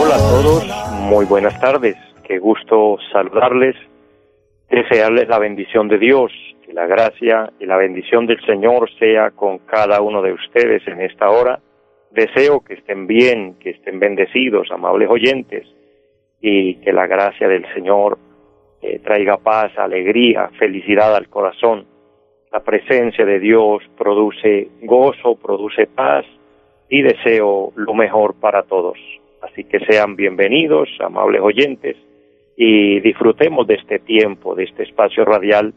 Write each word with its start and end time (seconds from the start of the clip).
Hola 0.00 0.14
a 0.14 0.18
todos, 0.18 0.64
muy 1.08 1.24
buenas 1.24 1.58
tardes. 1.60 1.96
Qué 2.24 2.38
gusto 2.38 2.98
saludarles, 3.12 3.76
desearles 4.70 5.28
la 5.28 5.38
bendición 5.38 5.88
de 5.88 5.98
Dios, 5.98 6.32
que 6.64 6.72
la 6.72 6.86
gracia 6.86 7.52
y 7.60 7.66
la 7.66 7.76
bendición 7.76 8.26
del 8.26 8.40
Señor 8.46 8.90
sea 8.98 9.30
con 9.30 9.58
cada 9.58 10.00
uno 10.00 10.22
de 10.22 10.32
ustedes 10.32 10.86
en 10.86 11.00
esta 11.00 11.30
hora. 11.30 11.60
Deseo 12.10 12.60
que 12.60 12.74
estén 12.74 13.06
bien, 13.06 13.54
que 13.60 13.70
estén 13.70 13.98
bendecidos, 13.98 14.70
amables 14.70 15.08
oyentes, 15.08 15.66
y 16.40 16.76
que 16.76 16.92
la 16.92 17.06
gracia 17.06 17.48
del 17.48 17.64
Señor 17.74 18.18
eh, 18.82 18.98
traiga 18.98 19.36
paz, 19.38 19.72
alegría, 19.78 20.50
felicidad 20.58 21.14
al 21.14 21.28
corazón. 21.28 21.86
La 22.52 22.60
presencia 22.60 23.24
de 23.24 23.40
Dios 23.40 23.82
produce 23.96 24.68
gozo, 24.82 25.36
produce 25.36 25.86
paz, 25.86 26.26
y 26.90 27.00
deseo 27.00 27.72
lo 27.74 27.94
mejor 27.94 28.34
para 28.34 28.64
todos. 28.64 28.98
Así 29.40 29.64
que 29.64 29.80
sean 29.80 30.16
bienvenidos, 30.16 30.90
amables 31.00 31.40
oyentes, 31.40 31.96
y 32.54 33.00
disfrutemos 33.00 33.66
de 33.66 33.76
este 33.76 33.98
tiempo, 34.00 34.54
de 34.54 34.64
este 34.64 34.82
espacio 34.82 35.24
radial, 35.24 35.72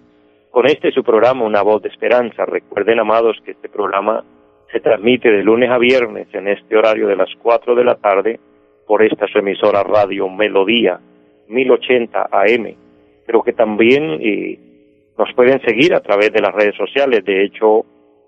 con 0.52 0.66
este 0.66 0.92
su 0.92 1.02
programa 1.02 1.46
Una 1.46 1.62
voz 1.62 1.82
de 1.82 1.88
esperanza. 1.88 2.46
Recuerden, 2.46 3.00
amados, 3.00 3.38
que 3.46 3.52
este 3.52 3.70
programa 3.70 4.26
se 4.70 4.82
transmite 4.82 5.32
de 5.32 5.44
lunes 5.44 5.70
a 5.70 5.78
viernes 5.78 6.28
en 6.34 6.50
este 6.50 6.76
horario 6.76 7.08
de 7.08 7.16
las 7.16 7.30
4 7.42 7.74
de 7.76 7.86
la 7.86 7.96
tarde 7.96 8.38
por 8.86 9.02
esta 9.02 9.28
su 9.28 9.40
emisora 9.40 9.82
radio 9.82 10.28
Melodía 10.28 11.00
1080 11.48 12.28
AM, 12.30 12.76
pero 13.26 13.44
que 13.44 13.54
también 13.54 14.20
nos 15.18 15.34
pueden 15.34 15.62
seguir 15.62 15.94
a 15.94 16.02
través 16.02 16.32
de 16.32 16.42
las 16.42 16.54
redes 16.54 16.76
sociales. 16.76 17.24
De 17.24 17.44
hecho, 17.44 17.86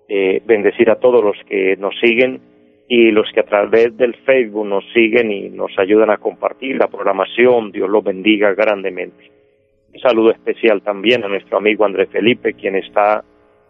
eh, 0.07 0.41
bendecir 0.45 0.89
a 0.89 0.95
todos 0.95 1.23
los 1.23 1.35
que 1.47 1.75
nos 1.77 1.93
siguen 1.99 2.39
y 2.87 3.11
los 3.11 3.29
que 3.33 3.41
a 3.41 3.45
través 3.45 3.95
del 3.97 4.15
Facebook 4.25 4.65
nos 4.65 4.85
siguen 4.93 5.31
y 5.31 5.49
nos 5.49 5.77
ayudan 5.77 6.09
a 6.09 6.17
compartir 6.17 6.77
la 6.77 6.87
programación. 6.87 7.71
Dios 7.71 7.89
los 7.89 8.03
bendiga 8.03 8.53
grandemente. 8.53 9.31
Un 9.93 9.99
saludo 9.99 10.31
especial 10.31 10.81
también 10.81 11.23
a 11.23 11.27
nuestro 11.27 11.57
amigo 11.57 11.83
Andrés 11.83 12.09
Felipe, 12.09 12.53
quien 12.53 12.75
está 12.75 13.23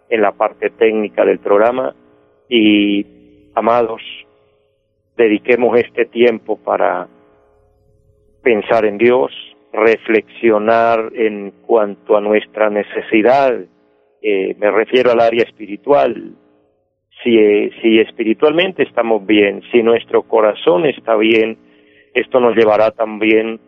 en 0.09 0.21
la 0.21 0.31
parte 0.33 0.69
técnica 0.69 1.25
del 1.25 1.39
programa. 1.39 1.95
Y, 2.49 3.05
amados, 3.55 4.01
dediquemos 5.15 5.77
este 5.79 6.05
tiempo 6.05 6.57
para 6.57 7.07
pensar 8.43 8.85
en 8.85 8.97
Dios, 8.97 9.31
reflexionar 9.73 11.11
en 11.13 11.51
cuanto 11.65 12.17
a 12.17 12.21
nuestra 12.21 12.69
necesidad. 12.69 13.53
Eh, 14.21 14.55
me 14.57 14.71
refiero 14.71 15.11
al 15.11 15.19
área 15.19 15.43
espiritual, 15.43 16.33
si, 17.23 17.69
si 17.81 17.99
espiritualmente 17.99 18.83
estamos 18.83 19.25
bien, 19.25 19.61
si 19.71 19.83
nuestro 19.83 20.23
corazón 20.23 20.85
está 20.85 21.15
bien, 21.15 21.57
esto 22.13 22.39
nos 22.39 22.55
llevará 22.55 22.91
también 22.91 23.59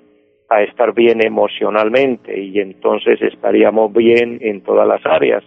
a 0.49 0.63
estar 0.63 0.93
bien 0.93 1.23
emocionalmente 1.23 2.39
y 2.39 2.59
entonces 2.59 3.21
estaríamos 3.21 3.93
bien 3.93 4.39
en 4.41 4.61
todas 4.61 4.87
las 4.87 5.05
áreas. 5.05 5.43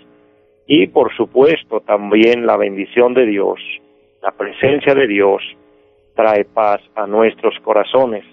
Y 0.66 0.86
por 0.86 1.14
supuesto 1.16 1.80
también 1.80 2.46
la 2.46 2.56
bendición 2.56 3.14
de 3.14 3.26
Dios, 3.26 3.58
la 4.22 4.30
presencia 4.32 4.94
de 4.94 5.08
Dios 5.08 5.42
trae 6.14 6.44
paz 6.44 6.80
a 6.94 7.06
nuestros 7.06 7.58
corazones 7.60 8.24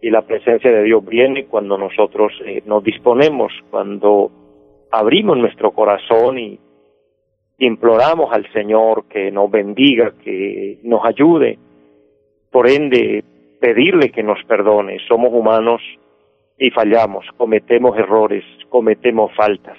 y 0.00 0.10
la 0.10 0.22
presencia 0.22 0.70
de 0.70 0.84
Dios 0.84 1.04
viene 1.04 1.46
cuando 1.46 1.76
nosotros 1.76 2.32
eh, 2.44 2.62
nos 2.66 2.84
disponemos, 2.84 3.52
cuando 3.70 4.30
abrimos 4.90 5.36
nuestro 5.36 5.72
corazón 5.72 6.38
y 6.38 6.58
imploramos 7.58 8.32
al 8.32 8.50
Señor 8.52 9.06
que 9.08 9.30
nos 9.30 9.50
bendiga, 9.50 10.12
que 10.22 10.78
nos 10.84 11.04
ayude, 11.04 11.58
por 12.50 12.68
ende 12.68 13.24
pedirle 13.60 14.10
que 14.10 14.22
nos 14.22 14.42
perdone. 14.44 14.98
Somos 15.08 15.32
humanos 15.32 15.82
y 16.58 16.70
fallamos, 16.70 17.26
cometemos 17.36 17.98
errores, 17.98 18.44
cometemos 18.68 19.34
faltas. 19.34 19.76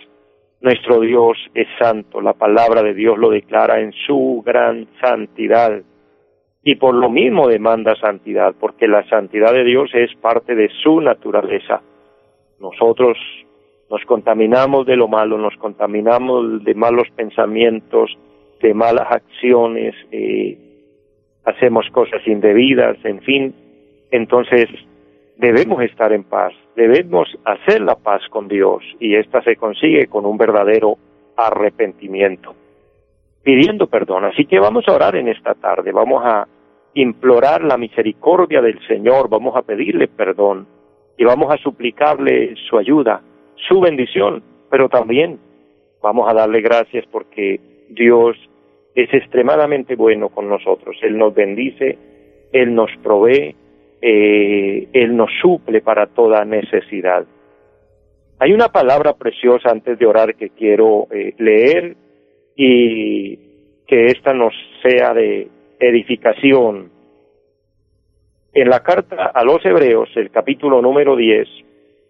Nuestro 0.61 0.99
Dios 0.99 1.37
es 1.53 1.67
santo, 1.79 2.19
la 2.19 2.33
palabra 2.33 2.83
de 2.83 2.93
Dios 2.93 3.17
lo 3.17 3.29
declara 3.29 3.79
en 3.79 3.93
su 4.05 4.43
gran 4.45 4.87
santidad 5.01 5.81
y 6.63 6.75
por 6.75 6.93
lo 6.93 7.09
mismo 7.09 7.47
demanda 7.47 7.95
santidad, 7.95 8.53
porque 8.59 8.87
la 8.87 9.07
santidad 9.07 9.53
de 9.53 9.63
Dios 9.63 9.89
es 9.93 10.13
parte 10.15 10.55
de 10.55 10.69
su 10.83 10.99
naturaleza. 11.01 11.81
Nosotros 12.59 13.17
nos 13.89 14.03
contaminamos 14.05 14.85
de 14.85 14.95
lo 14.95 15.07
malo, 15.07 15.37
nos 15.37 15.55
contaminamos 15.55 16.63
de 16.63 16.75
malos 16.75 17.07
pensamientos, 17.15 18.17
de 18.61 18.73
malas 18.73 19.07
acciones, 19.09 19.95
eh, 20.11 20.57
hacemos 21.45 21.89
cosas 21.91 22.21
indebidas, 22.27 22.97
en 23.03 23.21
fin. 23.21 23.55
Entonces, 24.11 24.67
debemos 25.37 25.81
estar 25.81 26.11
en 26.11 26.23
paz, 26.23 26.53
debemos 26.75 27.29
hacer 27.45 27.81
la 27.81 27.95
paz 27.95 28.21
con 28.29 28.47
Dios 28.47 28.83
y 28.99 29.15
esta 29.15 29.41
se 29.41 29.55
consigue 29.55 30.07
con 30.07 30.25
un 30.25 30.37
verdadero 30.37 30.97
arrepentimiento, 31.37 32.53
pidiendo 33.43 33.87
perdón. 33.87 34.25
Así 34.25 34.45
que 34.45 34.59
vamos 34.59 34.85
a 34.87 34.93
orar 34.93 35.15
en 35.15 35.27
esta 35.27 35.55
tarde, 35.55 35.91
vamos 35.91 36.23
a 36.25 36.47
implorar 36.93 37.63
la 37.63 37.77
misericordia 37.77 38.61
del 38.61 38.79
Señor, 38.87 39.29
vamos 39.29 39.55
a 39.55 39.61
pedirle 39.61 40.07
perdón 40.07 40.67
y 41.17 41.23
vamos 41.23 41.53
a 41.53 41.57
suplicarle 41.57 42.55
su 42.67 42.77
ayuda 42.77 43.21
su 43.67 43.79
bendición, 43.79 44.43
pero 44.69 44.89
también 44.89 45.39
vamos 46.01 46.29
a 46.29 46.33
darle 46.33 46.61
gracias 46.61 47.05
porque 47.11 47.59
Dios 47.89 48.37
es 48.95 49.13
extremadamente 49.13 49.95
bueno 49.95 50.29
con 50.29 50.49
nosotros. 50.49 50.97
Él 51.01 51.17
nos 51.17 51.33
bendice, 51.33 51.97
Él 52.51 52.73
nos 52.73 52.89
provee, 53.03 53.55
eh, 54.01 54.87
Él 54.93 55.15
nos 55.15 55.29
suple 55.41 55.81
para 55.81 56.07
toda 56.07 56.45
necesidad. 56.45 57.25
Hay 58.39 58.53
una 58.53 58.69
palabra 58.69 59.13
preciosa 59.13 59.69
antes 59.69 59.99
de 59.99 60.05
orar 60.05 60.35
que 60.35 60.49
quiero 60.49 61.07
eh, 61.11 61.33
leer 61.37 61.95
y 62.61 63.37
que 63.87 64.07
esta 64.07 64.33
nos 64.33 64.53
sea 64.83 65.13
de 65.13 65.47
edificación. 65.79 66.91
En 68.51 68.69
la 68.69 68.81
carta 68.83 69.31
a 69.33 69.45
los 69.45 69.65
Hebreos, 69.65 70.09
el 70.15 70.29
capítulo 70.29 70.81
número 70.81 71.15
10, 71.15 71.47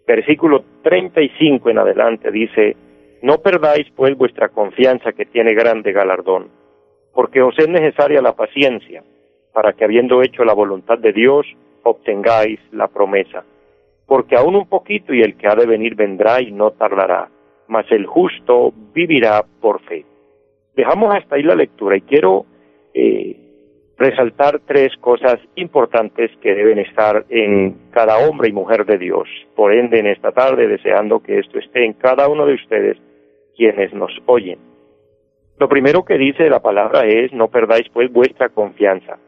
versículo 0.08 0.64
35 0.82 1.70
en 1.70 1.78
adelante 1.78 2.32
dice, 2.32 2.76
no 3.22 3.38
perdáis 3.38 3.86
pues 3.94 4.18
vuestra 4.18 4.48
confianza 4.48 5.12
que 5.12 5.24
tiene 5.24 5.54
grande 5.54 5.92
galardón, 5.92 6.48
porque 7.14 7.42
os 7.42 7.56
es 7.56 7.68
necesaria 7.68 8.20
la 8.20 8.34
paciencia, 8.34 9.04
para 9.52 9.74
que 9.74 9.84
habiendo 9.84 10.20
hecho 10.20 10.44
la 10.44 10.52
voluntad 10.52 10.98
de 10.98 11.12
Dios, 11.12 11.46
obtengáis 11.84 12.58
la 12.72 12.88
promesa. 12.88 13.44
Porque 14.04 14.34
aún 14.34 14.56
un 14.56 14.66
poquito 14.66 15.14
y 15.14 15.22
el 15.22 15.36
que 15.36 15.46
ha 15.46 15.54
de 15.54 15.66
venir 15.66 15.94
vendrá 15.94 16.42
y 16.42 16.50
no 16.50 16.72
tardará, 16.72 17.28
mas 17.68 17.86
el 17.92 18.04
justo 18.06 18.72
vivirá 18.92 19.44
por 19.60 19.80
fe. 19.82 20.04
Dejamos 20.74 21.14
hasta 21.14 21.36
ahí 21.36 21.42
la 21.42 21.54
lectura 21.54 21.96
y 21.96 22.02
quiero 22.02 22.46
eh, 22.94 23.36
resaltar 23.98 24.60
tres 24.66 24.96
cosas 25.00 25.38
importantes 25.56 26.30
que 26.40 26.54
deben 26.54 26.78
estar 26.78 27.26
en 27.28 27.90
cada 27.90 28.18
hombre 28.26 28.48
y 28.48 28.52
mujer 28.52 28.86
de 28.86 28.98
Dios. 28.98 29.28
Por 29.54 29.74
ende, 29.74 29.98
en 29.98 30.06
esta 30.06 30.32
tarde, 30.32 30.68
deseando 30.68 31.20
que 31.20 31.38
esto 31.38 31.58
esté 31.58 31.84
en 31.84 31.92
cada 31.92 32.28
uno 32.28 32.46
de 32.46 32.54
ustedes 32.54 32.96
quienes 33.54 33.92
nos 33.92 34.10
oyen. 34.24 34.58
Lo 35.58 35.68
primero 35.68 36.06
que 36.06 36.16
dice 36.16 36.48
la 36.48 36.60
palabra 36.60 37.04
es, 37.04 37.30
no 37.34 37.48
perdáis 37.48 37.86
pues 37.92 38.10
vuestra 38.10 38.48
confianza. 38.48 39.18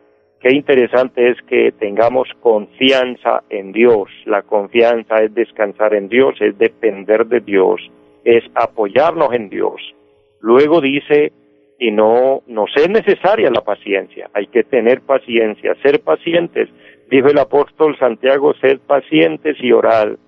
Qué 0.41 0.55
interesante 0.55 1.29
es 1.29 1.37
que 1.43 1.73
tengamos 1.73 2.29
confianza 2.41 3.45
en 3.51 3.73
Dios. 3.73 4.09
La 4.25 4.41
confianza 4.43 5.23
es 5.23 5.35
descansar 5.35 5.95
en 5.95 6.09
Dios, 6.09 6.35
es 6.41 6.57
depender 6.57 7.27
de 7.27 7.41
Dios, 7.41 7.81
es 8.25 8.43
apoyarnos 8.55 9.35
en 9.35 9.51
Dios. 9.51 9.95
Luego 10.43 10.81
dice, 10.81 11.33
y 11.79 11.91
no 11.91 12.43
nos 12.47 12.71
es 12.77 12.89
necesaria 12.89 13.51
la 13.51 13.63
paciencia, 13.63 14.29
hay 14.35 14.49
que 14.49 14.65
tener 14.65 15.01
paciencia, 15.01 15.75
ser 15.83 16.01
pacientes, 16.01 16.69
dijo 17.11 17.29
el 17.29 17.39
apóstol 17.39 17.97
Santiago, 17.99 18.53
ser 18.55 18.81
pacientes 18.81 19.57
y 19.61 19.73
orar, 19.73 20.19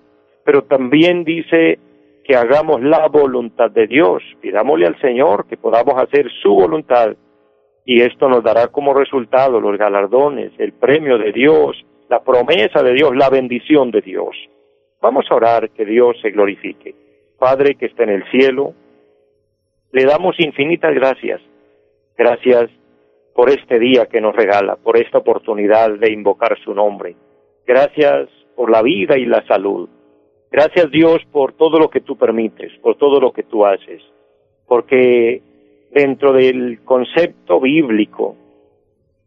pero 0.45 0.63
también 0.63 1.23
dice 1.25 1.79
que 2.23 2.35
hagamos 2.35 2.81
la 2.81 3.07
voluntad 3.07 3.69
de 3.71 3.87
Dios, 3.87 4.23
pidámosle 4.41 4.87
al 4.87 4.99
Señor 4.99 5.47
que 5.47 5.57
podamos 5.57 6.01
hacer 6.01 6.27
su 6.41 6.53
voluntad. 6.53 7.15
Y 7.85 8.01
esto 8.01 8.27
nos 8.27 8.43
dará 8.43 8.67
como 8.69 8.95
resultado 8.95 9.59
los 9.61 9.77
galardones, 9.77 10.51
el 10.57 10.73
premio 10.73 11.19
de 11.19 11.31
Dios, 11.31 11.85
la 12.09 12.23
promesa 12.23 12.81
de 12.81 12.93
Dios, 12.93 13.15
la 13.15 13.29
bendición 13.29 13.91
de 13.91 14.01
Dios. 14.01 14.35
Vamos 15.01 15.25
a 15.29 15.35
orar 15.35 15.69
que 15.69 15.85
Dios 15.85 16.17
se 16.21 16.31
glorifique. 16.31 16.95
Padre 17.37 17.75
que 17.75 17.85
está 17.85 18.03
en 18.03 18.09
el 18.09 18.23
cielo, 18.31 18.73
le 19.95 20.03
damos 20.03 20.37
infinitas 20.41 20.93
gracias. 20.93 21.39
Gracias 22.17 22.69
por 23.33 23.49
este 23.49 23.79
día 23.79 24.07
que 24.07 24.19
nos 24.19 24.35
regala, 24.35 24.75
por 24.75 24.97
esta 24.97 25.19
oportunidad 25.19 25.89
de 25.89 26.11
invocar 26.11 26.57
su 26.65 26.73
nombre. 26.73 27.15
Gracias 27.65 28.27
por 28.57 28.69
la 28.69 28.81
vida 28.81 29.17
y 29.17 29.25
la 29.25 29.47
salud. 29.47 29.87
Gracias 30.51 30.91
Dios 30.91 31.21
por 31.31 31.53
todo 31.53 31.79
lo 31.79 31.89
que 31.89 32.01
tú 32.01 32.17
permites, 32.17 32.73
por 32.81 32.97
todo 32.97 33.21
lo 33.21 33.31
que 33.31 33.43
tú 33.43 33.65
haces, 33.65 34.01
porque 34.67 35.41
dentro 35.91 36.33
del 36.33 36.81
concepto 36.83 37.61
bíblico, 37.61 38.35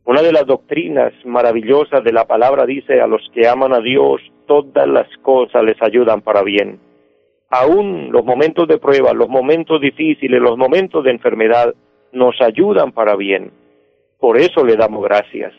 una 0.04 0.20
de 0.20 0.32
las 0.32 0.44
doctrinas 0.44 1.14
maravillosas 1.24 2.04
de 2.04 2.12
la 2.12 2.26
palabra 2.26 2.66
dice 2.66 3.00
a 3.00 3.06
los 3.06 3.26
que 3.32 3.48
aman 3.48 3.72
a 3.72 3.80
Dios, 3.80 4.20
todas 4.46 4.86
las 4.86 5.08
cosas 5.22 5.64
les 5.64 5.80
ayudan 5.80 6.20
para 6.20 6.42
bien. 6.42 6.87
Aún 7.50 8.10
los 8.12 8.24
momentos 8.24 8.68
de 8.68 8.78
prueba, 8.78 9.12
los 9.14 9.28
momentos 9.28 9.80
difíciles, 9.80 10.40
los 10.40 10.58
momentos 10.58 11.04
de 11.04 11.12
enfermedad, 11.12 11.74
nos 12.12 12.40
ayudan 12.40 12.92
para 12.92 13.16
bien. 13.16 13.50
Por 14.18 14.36
eso 14.36 14.64
le 14.64 14.76
damos 14.76 15.02
gracias. 15.04 15.52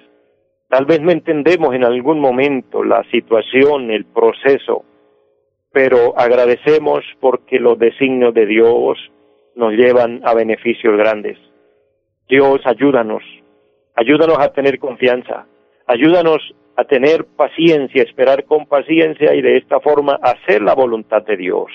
Tal 0.68 0.86
vez 0.86 1.02
no 1.02 1.12
entendemos 1.12 1.74
en 1.74 1.84
algún 1.84 2.20
momento 2.20 2.84
la 2.84 3.04
situación, 3.10 3.90
el 3.90 4.06
proceso, 4.06 4.84
pero 5.72 6.14
agradecemos 6.16 7.04
porque 7.20 7.60
los 7.60 7.80
designios 7.80 8.34
de 8.36 8.46
Dios 8.46 8.98
nos 9.56 9.74
llevan 9.74 10.22
a 10.24 10.36
beneficios 10.36 10.96
grandes. 10.96 11.38
Dios, 12.28 12.62
ayúdanos, 12.66 13.24
ayúdanos 13.96 14.38
a 14.38 14.54
tener 14.54 14.78
confianza, 14.78 15.48
ayúdanos 15.88 16.54
a 16.80 16.86
tener 16.86 17.26
paciencia, 17.36 18.04
esperar 18.04 18.46
con 18.46 18.66
paciencia 18.66 19.36
y 19.36 19.42
de 19.42 19.58
esta 19.58 19.82
forma 19.82 20.18
hacer 20.22 20.62
la 20.62 20.74
voluntad 20.74 21.22
de 21.24 21.36
Dios. 21.36 21.68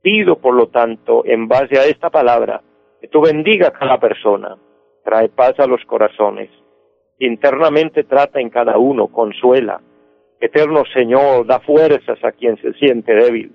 Pido, 0.00 0.38
por 0.38 0.54
lo 0.54 0.68
tanto, 0.68 1.24
en 1.26 1.46
base 1.46 1.78
a 1.78 1.84
esta 1.84 2.08
palabra, 2.08 2.62
que 3.02 3.08
tú 3.08 3.20
bendiga 3.20 3.68
a 3.68 3.72
cada 3.72 3.98
persona, 4.00 4.56
trae 5.04 5.28
paz 5.28 5.60
a 5.60 5.66
los 5.66 5.84
corazones, 5.84 6.48
internamente 7.18 8.04
trata 8.04 8.40
en 8.40 8.48
cada 8.48 8.78
uno, 8.78 9.08
consuela, 9.08 9.82
Eterno 10.40 10.84
Señor, 10.94 11.46
da 11.46 11.60
fuerzas 11.60 12.18
a 12.24 12.32
quien 12.32 12.56
se 12.62 12.72
siente 12.74 13.14
débil. 13.14 13.52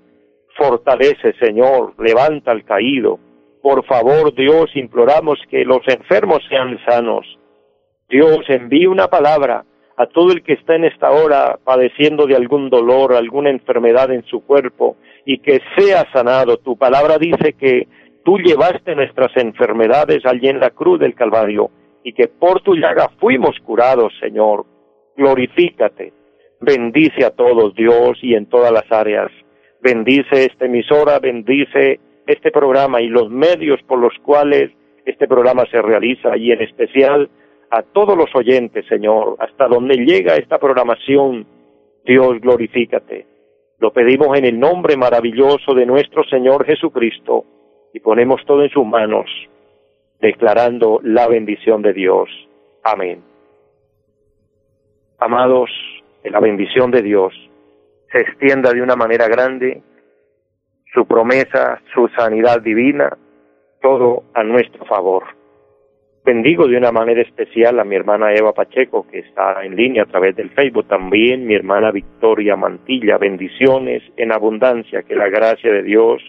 Fortalece, 0.56 1.32
Señor, 1.40 1.94
levanta 1.98 2.52
al 2.52 2.64
caído. 2.64 3.18
Por 3.60 3.84
favor, 3.86 4.32
Dios, 4.36 4.70
imploramos 4.74 5.40
que 5.50 5.64
los 5.64 5.80
enfermos 5.88 6.38
sean 6.48 6.78
sanos. 6.86 7.26
Dios, 8.08 8.38
envíe 8.48 8.86
una 8.86 9.08
palabra 9.08 9.64
a 10.00 10.06
todo 10.06 10.32
el 10.32 10.42
que 10.42 10.54
está 10.54 10.76
en 10.76 10.84
esta 10.84 11.10
hora 11.10 11.58
padeciendo 11.62 12.26
de 12.26 12.36
algún 12.36 12.70
dolor, 12.70 13.14
alguna 13.14 13.50
enfermedad 13.50 14.10
en 14.10 14.24
su 14.24 14.44
cuerpo, 14.44 14.96
y 15.24 15.38
que 15.38 15.60
sea 15.76 16.06
sanado. 16.12 16.56
Tu 16.56 16.76
palabra 16.76 17.18
dice 17.18 17.52
que 17.52 17.86
tú 18.24 18.38
llevaste 18.38 18.94
nuestras 18.94 19.36
enfermedades 19.36 20.24
allí 20.24 20.48
en 20.48 20.60
la 20.60 20.70
cruz 20.70 21.00
del 21.00 21.14
Calvario, 21.14 21.70
y 22.02 22.12
que 22.14 22.28
por 22.28 22.62
tu 22.62 22.74
llaga 22.74 23.10
fuimos 23.18 23.56
curados, 23.64 24.12
Señor. 24.20 24.64
Glorifícate 25.16 26.14
bendice 26.60 27.24
a 27.24 27.30
todos, 27.30 27.74
Dios, 27.74 28.18
y 28.22 28.34
en 28.34 28.46
todas 28.46 28.70
las 28.70 28.90
áreas. 28.92 29.30
Bendice 29.80 30.44
esta 30.44 30.66
emisora, 30.66 31.18
bendice 31.18 31.98
este 32.26 32.50
programa 32.50 33.00
y 33.00 33.08
los 33.08 33.30
medios 33.30 33.80
por 33.88 33.98
los 33.98 34.12
cuales 34.22 34.70
este 35.06 35.26
programa 35.26 35.64
se 35.70 35.80
realiza 35.80 36.36
y 36.36 36.52
en 36.52 36.60
especial 36.60 37.30
a 37.70 37.82
todos 37.82 38.16
los 38.16 38.34
oyentes, 38.34 38.84
Señor, 38.86 39.36
hasta 39.38 39.68
donde 39.68 39.96
llega 39.96 40.36
esta 40.36 40.58
programación, 40.58 41.46
Dios, 42.04 42.40
glorifícate. 42.40 43.26
Lo 43.78 43.92
pedimos 43.92 44.36
en 44.36 44.44
el 44.44 44.58
nombre 44.58 44.96
maravilloso 44.96 45.74
de 45.74 45.86
nuestro 45.86 46.24
Señor 46.24 46.66
Jesucristo 46.66 47.44
y 47.92 48.00
ponemos 48.00 48.44
todo 48.44 48.62
en 48.62 48.70
sus 48.70 48.84
manos, 48.84 49.30
declarando 50.20 51.00
la 51.02 51.28
bendición 51.28 51.80
de 51.82 51.92
Dios. 51.92 52.28
Amén. 52.82 53.22
Amados, 55.18 55.70
que 56.22 56.30
la 56.30 56.40
bendición 56.40 56.90
de 56.90 57.02
Dios 57.02 57.32
se 58.10 58.20
extienda 58.20 58.72
de 58.72 58.82
una 58.82 58.96
manera 58.96 59.28
grande, 59.28 59.82
su 60.92 61.06
promesa, 61.06 61.80
su 61.94 62.08
sanidad 62.08 62.60
divina, 62.60 63.16
todo 63.80 64.24
a 64.34 64.42
nuestro 64.42 64.84
favor. 64.86 65.39
Bendigo 66.22 66.68
de 66.68 66.76
una 66.76 66.92
manera 66.92 67.22
especial 67.22 67.80
a 67.80 67.84
mi 67.84 67.96
hermana 67.96 68.34
Eva 68.34 68.52
Pacheco, 68.52 69.06
que 69.10 69.20
está 69.20 69.64
en 69.64 69.74
línea 69.74 70.02
a 70.02 70.06
través 70.06 70.36
del 70.36 70.50
Facebook, 70.50 70.86
también 70.86 71.46
mi 71.46 71.54
hermana 71.54 71.90
Victoria 71.90 72.56
Mantilla, 72.56 73.16
bendiciones 73.16 74.02
en 74.18 74.30
abundancia, 74.30 75.02
que 75.02 75.14
la 75.14 75.28
gracia 75.28 75.72
de 75.72 75.82
Dios 75.82 76.22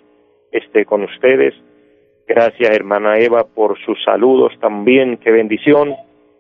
esté 0.52 0.86
con 0.86 1.04
ustedes. 1.04 1.54
Gracias 2.26 2.70
hermana 2.70 3.20
Eva 3.20 3.44
por 3.44 3.78
sus 3.80 4.02
saludos 4.06 4.54
también, 4.62 5.18
qué 5.18 5.30
bendición 5.30 5.94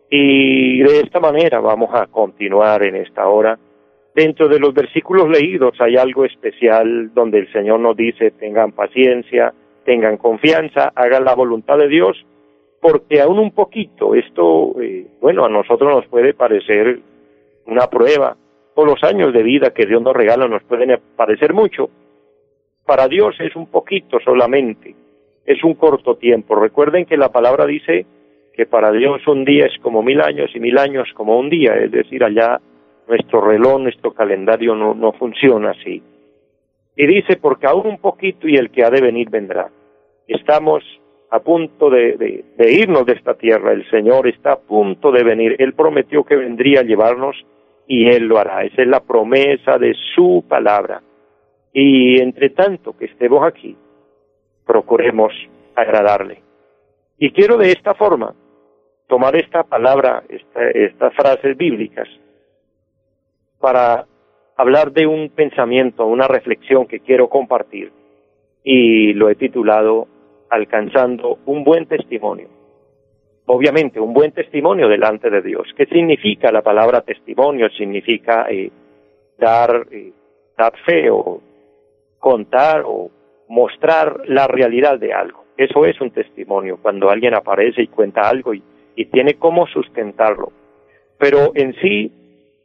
y 0.09 0.83
de 0.83 0.99
esta 0.99 1.19
manera 1.19 1.59
vamos 1.59 1.89
a 1.93 2.07
continuar 2.07 2.83
en 2.83 2.95
esta 2.95 3.27
hora. 3.27 3.59
Dentro 4.15 4.47
de 4.47 4.59
los 4.59 4.73
versículos 4.73 5.29
leídos 5.29 5.79
hay 5.79 5.97
algo 5.97 6.23
especial 6.23 7.13
donde 7.13 7.39
el 7.39 7.51
Señor 7.51 7.81
nos 7.81 7.97
dice 7.97 8.31
tengan 8.31 8.71
paciencia, 8.71 9.53
tengan 9.83 10.17
confianza, 10.17 10.91
hagan 10.95 11.25
la 11.25 11.35
voluntad 11.35 11.77
de 11.77 11.89
Dios, 11.89 12.25
porque 12.81 13.21
aún 13.21 13.37
un 13.37 13.51
poquito 13.51 14.15
esto, 14.15 14.75
eh, 14.81 15.05
bueno, 15.21 15.45
a 15.45 15.49
nosotros 15.49 15.93
nos 15.93 16.07
puede 16.07 16.33
parecer 16.33 16.99
una 17.67 17.87
prueba, 17.87 18.35
o 18.73 18.85
los 18.85 19.03
años 19.03 19.33
de 19.33 19.43
vida 19.43 19.71
que 19.71 19.85
Dios 19.85 20.01
nos 20.01 20.15
regala 20.15 20.47
nos 20.47 20.63
pueden 20.63 20.99
parecer 21.15 21.53
mucho. 21.53 21.89
Para 22.85 23.07
Dios 23.07 23.35
es 23.39 23.55
un 23.55 23.67
poquito 23.67 24.19
solamente, 24.25 24.95
es 25.45 25.63
un 25.63 25.75
corto 25.75 26.15
tiempo. 26.15 26.55
Recuerden 26.55 27.05
que 27.05 27.17
la 27.17 27.29
palabra 27.29 27.67
dice 27.67 28.05
que 28.53 28.65
para 28.65 28.91
Dios 28.91 29.25
un 29.27 29.45
día 29.45 29.67
es 29.67 29.77
como 29.81 30.01
mil 30.01 30.19
años 30.19 30.49
y 30.55 30.59
mil 30.59 30.77
años 30.77 31.07
como 31.13 31.37
un 31.37 31.49
día, 31.49 31.75
es 31.75 31.91
decir, 31.91 32.23
allá 32.23 32.59
nuestro 33.07 33.41
reloj, 33.41 33.79
nuestro 33.79 34.13
calendario 34.13 34.73
no, 34.73 34.95
no 34.95 35.11
funciona 35.13 35.71
así. 35.71 36.01
Y 36.95 37.07
dice, 37.07 37.37
porque 37.37 37.67
aún 37.67 37.85
un 37.85 37.97
poquito 37.99 38.47
y 38.47 38.55
el 38.55 38.71
que 38.71 38.83
ha 38.83 38.89
de 38.89 39.01
venir 39.01 39.29
vendrá. 39.29 39.69
Estamos 40.27 40.83
a 41.31 41.39
punto 41.39 41.89
de, 41.89 42.43
irnos 42.59 43.05
de 43.05 43.13
esta 43.13 43.35
tierra, 43.35 43.71
el 43.71 43.89
Señor 43.89 44.27
está 44.27 44.51
a 44.51 44.59
punto 44.59 45.13
de 45.13 45.23
venir, 45.23 45.55
Él 45.59 45.73
prometió 45.73 46.25
que 46.25 46.35
vendría 46.35 46.81
a 46.81 46.83
llevarnos 46.83 47.37
y 47.87 48.09
Él 48.09 48.25
lo 48.25 48.37
hará, 48.37 48.65
esa 48.65 48.81
es 48.81 48.87
la 48.87 48.99
promesa 48.99 49.77
de 49.77 49.95
su 50.13 50.43
palabra. 50.47 51.01
Y 51.71 52.21
entre 52.21 52.49
tanto 52.49 52.97
que 52.97 53.05
estemos 53.05 53.45
aquí, 53.45 53.77
procuremos 54.67 55.31
agradarle. 55.73 56.41
Y 57.17 57.31
quiero 57.31 57.55
de 57.55 57.71
esta 57.71 57.93
forma 57.93 58.35
tomar 59.07 59.37
esta 59.37 59.63
palabra, 59.63 60.23
estas 60.73 61.13
frases 61.15 61.55
bíblicas, 61.55 62.09
para 63.57 64.05
hablar 64.57 64.91
de 64.91 65.07
un 65.07 65.29
pensamiento, 65.29 66.05
una 66.05 66.27
reflexión 66.27 66.87
que 66.87 66.99
quiero 66.99 67.29
compartir 67.29 67.93
y 68.65 69.13
lo 69.13 69.29
he 69.29 69.35
titulado 69.35 70.07
Alcanzando 70.51 71.39
un 71.47 71.63
buen 71.63 71.87
testimonio. 71.87 72.47
Obviamente, 73.47 73.99
un 73.99 74.13
buen 74.13 74.31
testimonio 74.31 74.87
delante 74.87 75.29
de 75.29 75.41
Dios. 75.41 75.67
¿Qué 75.75 75.87
significa 75.87 76.51
la 76.51 76.61
palabra 76.61 77.01
testimonio? 77.01 77.69
Significa 77.71 78.45
eh, 78.49 78.71
dar, 79.37 79.87
eh, 79.91 80.13
dar 80.55 80.73
fe 80.85 81.09
o 81.09 81.41
contar 82.19 82.83
o 82.85 83.09
mostrar 83.49 84.21
la 84.27 84.47
realidad 84.47 84.99
de 84.99 85.11
algo. 85.11 85.45
Eso 85.57 85.85
es 85.85 85.99
un 85.99 86.11
testimonio, 86.11 86.77
cuando 86.81 87.09
alguien 87.09 87.33
aparece 87.33 87.81
y 87.81 87.87
cuenta 87.87 88.29
algo 88.29 88.53
y 88.53 88.63
y 88.95 89.05
tiene 89.05 89.35
cómo 89.35 89.67
sustentarlo. 89.67 90.51
Pero 91.17 91.51
en 91.55 91.75
sí, 91.81 92.11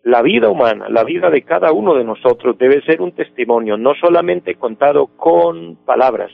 la 0.02 0.22
vida 0.22 0.48
humana, 0.48 0.88
la 0.88 1.04
vida 1.04 1.30
de 1.30 1.42
cada 1.42 1.72
uno 1.72 1.94
de 1.94 2.04
nosotros 2.04 2.56
debe 2.58 2.82
ser 2.82 3.02
un 3.02 3.12
testimonio, 3.12 3.76
no 3.76 3.94
solamente 3.94 4.54
contado 4.54 5.08
con 5.08 5.76
palabras, 5.84 6.30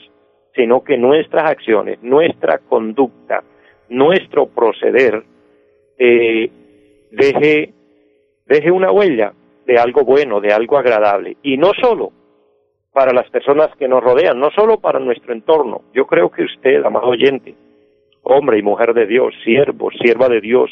sino 0.54 0.82
que 0.82 0.96
nuestras 0.96 1.50
acciones, 1.50 2.02
nuestra 2.02 2.58
conducta, 2.58 3.42
nuestro 3.88 4.46
proceder 4.46 5.22
eh, 5.98 6.50
deje, 7.10 7.72
deje 8.46 8.70
una 8.70 8.90
huella 8.90 9.32
de 9.66 9.78
algo 9.78 10.04
bueno, 10.04 10.40
de 10.40 10.52
algo 10.52 10.78
agradable. 10.78 11.36
Y 11.42 11.56
no 11.56 11.72
solo 11.80 12.12
para 12.92 13.12
las 13.12 13.28
personas 13.30 13.74
que 13.78 13.88
nos 13.88 14.02
rodean, 14.02 14.38
no 14.38 14.50
solo 14.50 14.78
para 14.78 14.98
nuestro 14.98 15.32
entorno. 15.32 15.82
Yo 15.94 16.06
creo 16.06 16.30
que 16.30 16.42
usted, 16.42 16.84
amado 16.84 17.08
oyente, 17.08 17.54
hombre 18.22 18.58
y 18.58 18.62
mujer 18.62 18.92
de 18.92 19.06
Dios, 19.06 19.34
siervo, 19.44 19.90
sierva 19.90 20.28
de 20.28 20.40
Dios, 20.40 20.70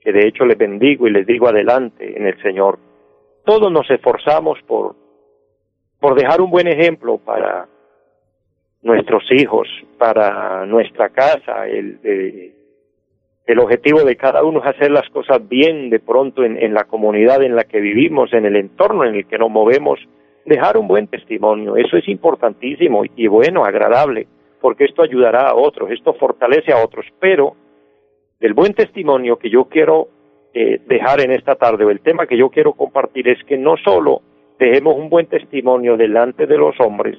que 0.00 0.12
de 0.12 0.28
hecho 0.28 0.44
les 0.44 0.56
bendigo 0.56 1.06
y 1.06 1.10
les 1.10 1.26
digo 1.26 1.48
adelante 1.48 2.16
en 2.16 2.26
el 2.26 2.40
Señor. 2.42 2.78
Todos 3.44 3.70
nos 3.72 3.90
esforzamos 3.90 4.58
por, 4.66 4.94
por 5.98 6.14
dejar 6.14 6.40
un 6.40 6.50
buen 6.50 6.68
ejemplo 6.68 7.18
para 7.18 7.66
nuestros 8.82 9.24
hijos, 9.32 9.68
para 9.98 10.64
nuestra 10.66 11.10
casa, 11.10 11.66
el, 11.66 11.98
el 13.50 13.58
objetivo 13.58 14.04
de 14.04 14.14
cada 14.14 14.44
uno 14.44 14.60
es 14.60 14.66
hacer 14.66 14.92
las 14.92 15.08
cosas 15.08 15.46
bien 15.48 15.90
de 15.90 15.98
pronto 15.98 16.44
en, 16.44 16.72
la 16.72 16.84
comunidad 16.84 17.42
en 17.42 17.56
la 17.56 17.64
que 17.64 17.80
vivimos, 17.80 18.32
en 18.32 18.46
el 18.46 18.54
entorno 18.54 19.04
en 19.04 19.16
el 19.16 19.26
que 19.26 19.38
nos 19.38 19.50
movemos, 19.50 19.98
dejar 20.44 20.76
un 20.76 20.86
buen 20.86 21.08
testimonio. 21.08 21.76
Eso 21.76 21.96
es 21.96 22.06
importantísimo 22.08 23.02
y 23.16 23.26
bueno, 23.26 23.64
agradable, 23.64 24.28
porque 24.60 24.84
esto 24.84 25.02
ayudará 25.02 25.48
a 25.48 25.56
otros, 25.56 25.90
esto 25.90 26.14
fortalece 26.14 26.72
a 26.72 26.84
otros. 26.84 27.06
Pero 27.18 27.56
el 28.38 28.54
buen 28.54 28.72
testimonio 28.74 29.36
que 29.36 29.50
yo 29.50 29.64
quiero 29.64 30.06
eh, 30.54 30.80
dejar 30.86 31.20
en 31.20 31.32
esta 31.32 31.56
tarde, 31.56 31.84
o 31.84 31.90
el 31.90 32.02
tema 32.02 32.28
que 32.28 32.36
yo 32.36 32.50
quiero 32.50 32.74
compartir, 32.74 33.28
es 33.28 33.42
que 33.42 33.58
no 33.58 33.76
solo 33.78 34.22
dejemos 34.60 34.94
un 34.94 35.10
buen 35.10 35.26
testimonio 35.26 35.96
delante 35.96 36.46
de 36.46 36.56
los 36.56 36.78
hombres, 36.78 37.16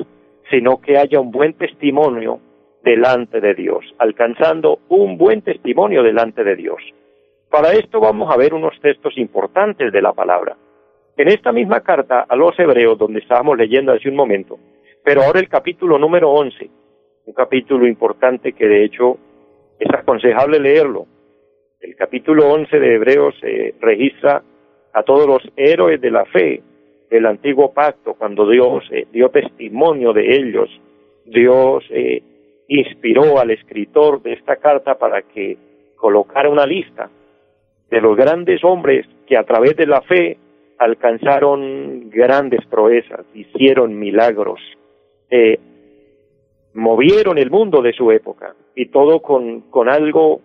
sino 0.52 0.82
que 0.82 0.98
haya 0.98 1.20
un 1.20 1.32
buen 1.32 1.54
testimonio 1.54 2.40
delante 2.84 3.40
de 3.40 3.56
Dios, 3.56 3.86
alcanzando 3.98 4.80
un 4.90 5.18
buen 5.18 5.42
testimonio 5.42 6.04
delante 6.04 6.44
de 6.44 6.56
Dios. 6.56 6.82
Para 7.50 7.72
esto 7.72 8.00
vamos 8.00 8.32
a 8.32 8.38
ver 8.38 8.54
unos 8.54 8.80
textos 8.82 9.18
importantes 9.18 9.92
de 9.92 10.02
la 10.02 10.14
palabra. 10.14 10.58
En 11.18 11.28
esta 11.28 11.52
misma 11.52 11.82
carta 11.82 12.26
a 12.28 12.36
los 12.36 12.58
hebreos, 12.60 12.98
donde 12.98 13.20
estábamos 13.20 13.58
leyendo 13.58 13.94
hace 13.94 14.10
un 14.10 14.16
momento, 14.16 14.60
pero 15.04 15.24
ahora 15.24 15.40
el 15.40 15.50
capítulo 15.50 15.98
número 15.98 16.30
11, 16.32 16.70
un 17.26 17.34
capítulo 17.34 17.88
importante 17.88 18.54
que 18.54 18.68
de 18.68 18.84
hecho 18.84 19.18
es 19.80 19.94
aconsejable 19.94 20.60
leerlo. 20.60 21.08
El 21.80 21.96
capítulo 21.96 22.52
11 22.52 22.80
de 22.80 22.96
Hebreos 22.96 23.36
eh, 23.42 23.74
registra 23.80 24.44
a 24.94 25.04
todos 25.04 25.28
los 25.28 25.42
héroes 25.56 26.00
de 26.00 26.12
la 26.12 26.26
fe 26.26 26.62
del 27.12 27.26
antiguo 27.26 27.74
pacto, 27.74 28.14
cuando 28.14 28.50
Dios 28.50 28.86
eh, 28.90 29.06
dio 29.12 29.30
testimonio 29.30 30.14
de 30.14 30.34
ellos, 30.34 30.70
Dios 31.26 31.84
eh, 31.90 32.24
inspiró 32.70 33.38
al 33.38 33.52
escritor 33.52 34.22
de 34.22 34.32
esta 34.34 34.56
carta 34.56 34.98
para 34.98 35.22
que 35.22 35.58
colocara 35.98 36.50
una 36.50 36.66
lista 36.66 37.10
de 37.90 38.00
los 38.00 38.16
grandes 38.16 38.64
hombres 38.64 39.06
que 39.28 39.36
a 39.36 39.44
través 39.44 39.76
de 39.76 39.88
la 39.88 40.02
fe 40.02 40.38
alcanzaron 40.80 42.10
grandes 42.10 42.66
proezas, 42.68 43.26
hicieron 43.36 44.00
milagros, 44.00 44.62
eh, 45.30 45.60
movieron 46.74 47.38
el 47.38 47.52
mundo 47.52 47.82
de 47.82 47.92
su 47.92 48.10
época 48.12 48.56
y 48.74 48.86
todo 48.86 49.22
con, 49.22 49.70
con 49.70 49.90
algo 49.90 50.40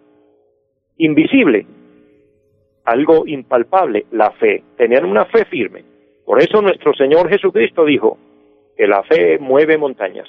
invisible, 0.99 1.65
algo 2.85 3.25
impalpable, 3.25 4.07
la 4.11 4.33
fe. 4.33 4.65
Tenían 4.77 5.05
una 5.05 5.27
fe 5.27 5.45
firme. 5.45 5.96
Por 6.27 6.43
eso 6.43 6.61
nuestro 6.61 6.93
Señor 6.93 7.31
Jesucristo 7.31 7.85
dijo 7.85 8.19
que 8.77 8.89
la 8.89 9.05
fe 9.05 9.39
mueve 9.39 9.79
montañas. 9.79 10.29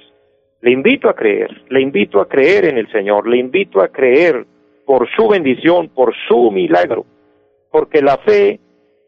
Le 0.61 0.71
invito 0.71 1.09
a 1.09 1.15
creer, 1.15 1.49
le 1.69 1.81
invito 1.81 2.21
a 2.21 2.29
creer 2.29 2.65
en 2.65 2.77
el 2.77 2.89
Señor, 2.91 3.27
le 3.27 3.37
invito 3.37 3.81
a 3.81 3.89
creer 3.89 4.45
por 4.85 5.09
su 5.15 5.27
bendición, 5.27 5.89
por 5.89 6.13
su 6.27 6.51
milagro, 6.51 7.03
porque 7.71 8.01
la 8.01 8.17
fe 8.17 8.59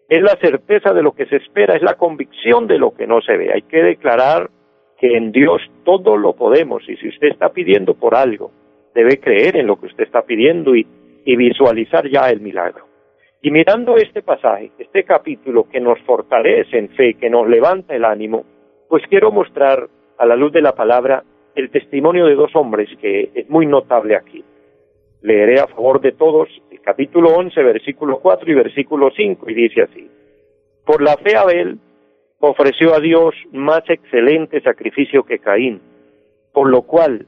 es 0.10 0.22
la 0.22 0.36
certeza 0.42 0.92
de 0.92 1.04
lo 1.04 1.12
que 1.12 1.28
se 1.28 1.38
espera, 1.38 1.76
es 1.76 1.84
la 1.84 1.94
convicción 1.94 2.66
de 2.66 2.80
lo 2.80 2.92
que 2.96 3.06
no 3.06 3.22
se 3.22 3.38
ve. 3.38 3.54
Hay 3.54 3.62
que 3.62 3.84
declarar 3.84 4.50
que 4.98 5.16
en 5.16 5.32
Dios 5.32 5.62
todo 5.86 6.18
lo 6.18 6.34
podemos 6.34 6.84
y 6.90 6.98
si 6.98 7.08
usted 7.08 7.28
está 7.28 7.50
pidiendo 7.50 7.94
por 7.94 8.16
algo, 8.16 8.52
debe 8.96 9.20
creer 9.20 9.58
en 9.58 9.68
lo 9.68 9.80
que 9.80 9.86
usted 9.86 10.06
está 10.06 10.24
pidiendo 10.24 10.76
y, 10.76 10.88
y 11.24 11.36
visualizar 11.36 12.10
ya 12.10 12.30
el 12.32 12.42
milagro. 12.42 12.89
Y 13.42 13.52
mirando 13.52 13.96
este 13.96 14.22
pasaje, 14.22 14.72
este 14.78 15.06
capítulo 15.06 15.70
que 15.70 15.80
nos 15.80 15.98
fortalece 16.02 16.78
en 16.78 16.90
fe, 16.90 17.14
que 17.14 17.30
nos 17.30 17.48
levanta 17.48 17.96
el 17.96 18.04
ánimo, 18.04 18.44
pues 18.90 19.04
quiero 19.08 19.32
mostrar 19.32 19.88
a 20.18 20.26
la 20.26 20.36
luz 20.36 20.52
de 20.52 20.62
la 20.62 20.76
palabra 20.76 21.24
el 21.56 21.70
testimonio 21.72 22.26
de 22.26 22.36
dos 22.36 22.54
hombres 22.54 22.90
que 23.00 23.32
es 23.34 23.50
muy 23.50 23.66
notable 23.66 24.18
aquí. 24.18 24.44
Leeré 25.22 25.62
a 25.62 25.68
favor 25.68 26.02
de 26.02 26.12
todos 26.12 26.50
el 26.70 26.82
capítulo 26.82 27.30
11, 27.30 27.64
versículo 27.64 28.20
4 28.20 28.52
y 28.52 28.56
versículo 28.56 29.10
5, 29.16 29.50
y 29.50 29.54
dice 29.54 29.84
así. 29.84 30.10
Por 30.86 31.02
la 31.02 31.16
fe 31.16 31.38
Abel 31.38 31.80
ofreció 32.40 32.94
a 32.94 33.00
Dios 33.00 33.34
más 33.54 33.84
excelente 33.90 34.60
sacrificio 34.62 35.24
que 35.24 35.40
Caín, 35.40 35.82
por 36.52 36.70
lo 36.70 36.82
cual 36.82 37.26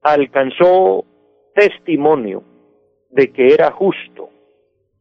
alcanzó 0.00 1.04
testimonio 1.54 2.42
de 3.10 3.30
que 3.32 3.52
era 3.52 3.70
justo, 3.72 4.30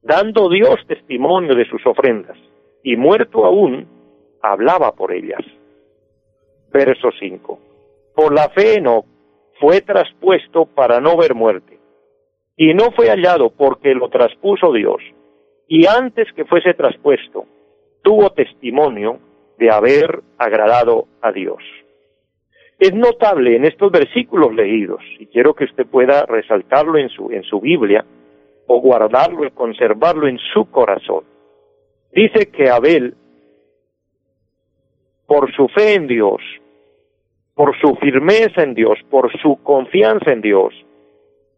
dando 0.02 0.50
Dios 0.50 0.76
testimonio 0.88 1.56
de 1.56 1.66
sus 1.66 1.86
ofrendas, 1.86 2.38
y 2.84 2.96
muerto 2.96 3.46
aún, 3.46 3.88
hablaba 4.42 4.94
por 4.94 5.12
ellas. 5.12 5.42
Verso 6.72 7.10
5. 7.20 7.60
Por 8.16 8.34
la 8.34 8.50
fe 8.50 8.80
no 8.82 9.06
fue 9.60 9.82
traspuesto 9.82 10.66
para 10.66 11.00
no 11.00 11.18
ver 11.18 11.36
muerte, 11.36 11.80
y 12.56 12.74
no 12.74 12.92
fue 12.92 13.10
hallado 13.10 13.50
porque 13.50 13.94
lo 13.94 14.10
traspuso 14.10 14.72
Dios, 14.72 15.02
y 15.68 15.86
antes 15.86 16.32
que 16.34 16.46
fuese 16.46 16.74
traspuesto, 16.74 17.46
tuvo 18.02 18.32
testimonio 18.32 19.20
de 19.58 19.70
haber 19.70 20.22
agradado 20.38 21.08
a 21.22 21.32
Dios. 21.32 21.62
Es 22.80 22.94
notable 22.94 23.58
en 23.58 23.66
estos 23.66 23.92
versículos 23.92 24.54
leídos, 24.54 25.02
y 25.20 25.28
quiero 25.28 25.54
que 25.54 25.66
usted 25.66 25.86
pueda 25.86 26.26
resaltarlo 26.26 26.98
en 26.98 27.10
su, 27.10 27.30
en 27.32 27.44
su 27.44 27.60
Biblia, 27.60 28.06
o 28.72 28.80
guardarlo 28.80 29.46
y 29.48 29.52
conservarlo 29.52 30.28
en 30.28 30.38
su 30.54 30.70
corazón. 30.70 31.24
Dice 32.14 32.52
que 32.52 32.70
Abel, 32.70 33.16
por 35.26 35.52
su 35.56 35.68
fe 35.70 35.96
en 35.96 36.06
Dios, 36.06 36.40
por 37.56 37.76
su 37.82 37.96
firmeza 37.96 38.62
en 38.62 38.76
Dios, 38.76 39.00
por 39.10 39.36
su 39.42 39.58
confianza 39.64 40.32
en 40.32 40.42
Dios, 40.42 40.72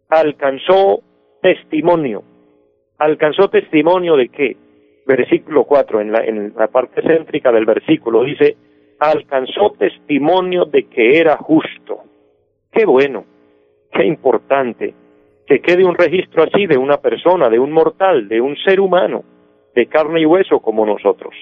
alcanzó 0.07 1.01
testimonio. 1.41 2.23
¿Alcanzó 2.97 3.49
testimonio 3.49 4.15
de 4.15 4.29
qué? 4.29 4.55
Versículo 5.05 5.65
4, 5.65 5.99
en 5.99 6.11
la, 6.13 6.19
en 6.23 6.53
la 6.55 6.67
parte 6.67 7.01
céntrica 7.01 7.51
del 7.51 7.65
versículo, 7.65 8.23
dice, 8.23 8.55
alcanzó 8.99 9.71
testimonio 9.77 10.63
de 10.63 10.83
que 10.83 11.19
era 11.19 11.35
justo. 11.35 12.03
Qué 12.71 12.85
bueno, 12.85 13.25
qué 13.91 14.05
importante 14.05 15.00
que 15.51 15.59
quede 15.59 15.83
un 15.83 15.95
registro 15.95 16.43
así 16.43 16.65
de 16.65 16.77
una 16.77 16.97
persona, 16.97 17.49
de 17.49 17.59
un 17.59 17.71
mortal, 17.71 18.27
de 18.27 18.39
un 18.39 18.55
ser 18.57 18.79
humano, 18.79 19.23
de 19.75 19.85
carne 19.87 20.21
y 20.21 20.25
hueso 20.25 20.59
como 20.59 20.85
nosotros 20.85 21.33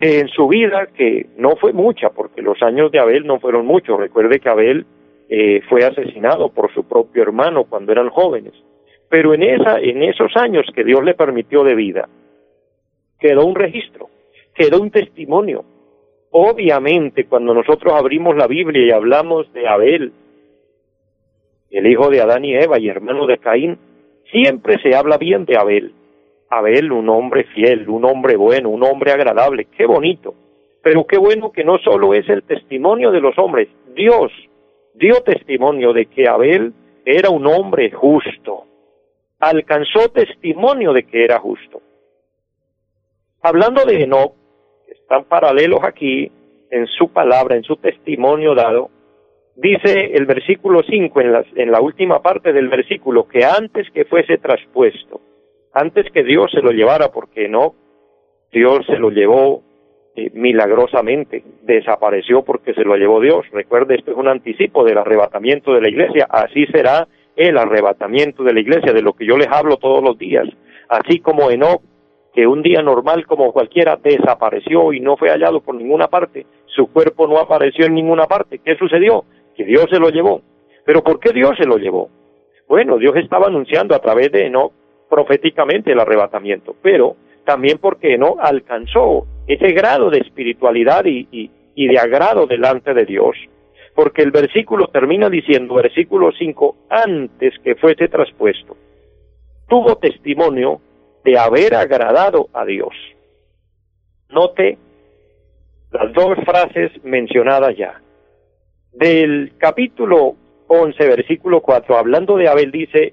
en 0.00 0.28
su 0.28 0.46
vida, 0.48 0.88
que 0.94 1.26
no 1.36 1.56
fue 1.56 1.72
mucha, 1.72 2.10
porque 2.10 2.42
los 2.42 2.62
años 2.62 2.92
de 2.92 2.98
Abel 2.98 3.26
no 3.26 3.40
fueron 3.40 3.66
muchos. 3.66 3.98
Recuerde 3.98 4.40
que 4.40 4.48
Abel 4.48 4.84
eh, 5.28 5.62
fue 5.68 5.84
asesinado 5.84 6.50
por 6.50 6.72
su 6.74 6.86
propio 6.86 7.22
hermano 7.22 7.64
cuando 7.64 7.92
eran 7.92 8.10
jóvenes. 8.10 8.52
Pero 9.08 9.34
en, 9.34 9.42
esa, 9.42 9.78
en 9.80 10.02
esos 10.02 10.36
años 10.36 10.66
que 10.74 10.84
Dios 10.84 11.02
le 11.02 11.14
permitió 11.14 11.64
de 11.64 11.74
vida, 11.74 12.08
quedó 13.18 13.46
un 13.46 13.54
registro, 13.54 14.08
quedó 14.54 14.80
un 14.80 14.90
testimonio. 14.90 15.64
Obviamente, 16.30 17.24
cuando 17.24 17.54
nosotros 17.54 17.94
abrimos 17.94 18.36
la 18.36 18.46
Biblia 18.46 18.84
y 18.84 18.90
hablamos 18.90 19.50
de 19.54 19.66
Abel, 19.66 20.12
el 21.70 21.86
hijo 21.86 22.10
de 22.10 22.20
Adán 22.20 22.44
y 22.44 22.54
Eva 22.54 22.78
y 22.78 22.88
hermano 22.88 23.26
de 23.26 23.38
Caín, 23.38 23.78
siempre 24.30 24.80
se 24.82 24.94
habla 24.94 25.18
bien 25.18 25.44
de 25.44 25.56
Abel. 25.56 25.92
Abel, 26.48 26.92
un 26.92 27.08
hombre 27.08 27.44
fiel, 27.54 27.88
un 27.88 28.04
hombre 28.04 28.36
bueno, 28.36 28.70
un 28.70 28.82
hombre 28.84 29.12
agradable, 29.12 29.66
qué 29.76 29.86
bonito. 29.86 30.34
Pero 30.82 31.04
qué 31.06 31.18
bueno 31.18 31.50
que 31.50 31.64
no 31.64 31.78
solo 31.78 32.14
es 32.14 32.28
el 32.28 32.44
testimonio 32.44 33.10
de 33.10 33.20
los 33.20 33.36
hombres, 33.38 33.68
Dios 33.94 34.30
dio 34.94 35.20
testimonio 35.22 35.92
de 35.92 36.06
que 36.06 36.28
Abel 36.28 36.72
era 37.04 37.30
un 37.30 37.46
hombre 37.46 37.90
justo, 37.90 38.64
alcanzó 39.40 40.08
testimonio 40.10 40.92
de 40.92 41.04
que 41.04 41.24
era 41.24 41.38
justo. 41.38 41.82
Hablando 43.42 43.84
de 43.84 44.02
Enoch, 44.02 44.34
están 44.88 45.24
paralelos 45.24 45.80
aquí 45.82 46.30
en 46.70 46.86
su 46.86 47.08
palabra, 47.08 47.56
en 47.56 47.62
su 47.62 47.76
testimonio 47.76 48.54
dado, 48.54 48.90
dice 49.56 50.12
el 50.14 50.26
versículo 50.26 50.82
5 50.82 51.20
en, 51.20 51.44
en 51.56 51.70
la 51.70 51.80
última 51.80 52.20
parte 52.22 52.52
del 52.52 52.68
versículo 52.68 53.26
que 53.26 53.44
antes 53.44 53.90
que 53.90 54.04
fuese 54.04 54.38
traspuesto, 54.38 55.20
antes 55.72 56.10
que 56.12 56.22
Dios 56.22 56.50
se 56.52 56.62
lo 56.62 56.70
llevara, 56.70 57.08
porque 57.08 57.48
no, 57.48 57.74
Dios 58.52 58.86
se 58.86 58.98
lo 58.98 59.10
llevó 59.10 59.62
eh, 60.14 60.30
milagrosamente, 60.32 61.44
desapareció 61.62 62.42
porque 62.42 62.72
se 62.72 62.84
lo 62.84 62.96
llevó 62.96 63.20
Dios. 63.20 63.44
Recuerde, 63.52 63.96
esto 63.96 64.12
es 64.12 64.16
un 64.16 64.28
anticipo 64.28 64.82
del 64.84 64.96
arrebatamiento 64.96 65.74
de 65.74 65.82
la 65.82 65.90
iglesia, 65.90 66.26
así 66.30 66.64
será 66.66 67.06
el 67.36 67.58
arrebatamiento 67.58 68.42
de 68.42 68.54
la 68.54 68.60
iglesia, 68.60 68.94
de 68.94 69.02
lo 69.02 69.12
que 69.12 69.26
yo 69.26 69.36
les 69.36 69.48
hablo 69.48 69.76
todos 69.76 70.02
los 70.02 70.16
días. 70.16 70.46
Así 70.88 71.20
como 71.20 71.50
Enoch, 71.50 71.82
que 72.32 72.46
un 72.46 72.62
día 72.62 72.80
normal 72.80 73.26
como 73.26 73.52
cualquiera 73.52 73.96
desapareció 74.02 74.92
y 74.94 75.00
no 75.00 75.18
fue 75.18 75.28
hallado 75.28 75.60
por 75.60 75.74
ninguna 75.74 76.08
parte, 76.08 76.46
su 76.64 76.86
cuerpo 76.86 77.26
no 77.26 77.38
apareció 77.38 77.84
en 77.84 77.94
ninguna 77.94 78.26
parte. 78.26 78.60
¿Qué 78.64 78.76
sucedió? 78.76 79.24
Que 79.56 79.64
Dios 79.64 79.86
se 79.90 79.98
lo 79.98 80.10
llevó. 80.10 80.42
¿Pero 80.84 81.02
por 81.02 81.18
qué 81.18 81.32
Dios 81.32 81.52
se 81.58 81.66
lo 81.66 81.78
llevó? 81.78 82.10
Bueno, 82.68 82.98
Dios 82.98 83.16
estaba 83.16 83.46
anunciando 83.46 83.94
a 83.94 84.00
través 84.00 84.30
de 84.32 84.46
Enoch 84.46 84.72
proféticamente 85.08 85.92
el 85.92 86.00
arrebatamiento, 86.00 86.74
pero 86.82 87.16
también 87.44 87.78
porque 87.78 88.18
no 88.18 88.36
alcanzó 88.40 89.26
ese 89.46 89.72
grado 89.72 90.10
de 90.10 90.18
espiritualidad 90.18 91.04
y, 91.04 91.28
y, 91.74 91.86
de 91.86 91.98
agrado 91.98 92.46
delante 92.46 92.92
de 92.92 93.04
Dios. 93.04 93.36
Porque 93.94 94.22
el 94.22 94.30
versículo 94.30 94.88
termina 94.88 95.30
diciendo, 95.30 95.74
versículo 95.74 96.32
5, 96.32 96.76
antes 96.90 97.54
que 97.62 97.76
fuese 97.76 98.08
traspuesto. 98.08 98.76
tuvo 99.68 99.96
testimonio 99.96 100.80
de 101.24 101.38
haber 101.38 101.74
agradado 101.74 102.48
a 102.52 102.64
Dios. 102.64 102.94
Note 104.28 104.78
las 105.90 106.12
dos 106.12 106.36
frases 106.44 106.92
mencionadas 107.04 107.76
ya. 107.76 108.00
Del 108.96 109.52
capítulo 109.58 110.36
11, 110.68 111.06
versículo 111.06 111.60
4, 111.60 111.98
hablando 111.98 112.38
de 112.38 112.48
Abel, 112.48 112.70
dice, 112.70 113.12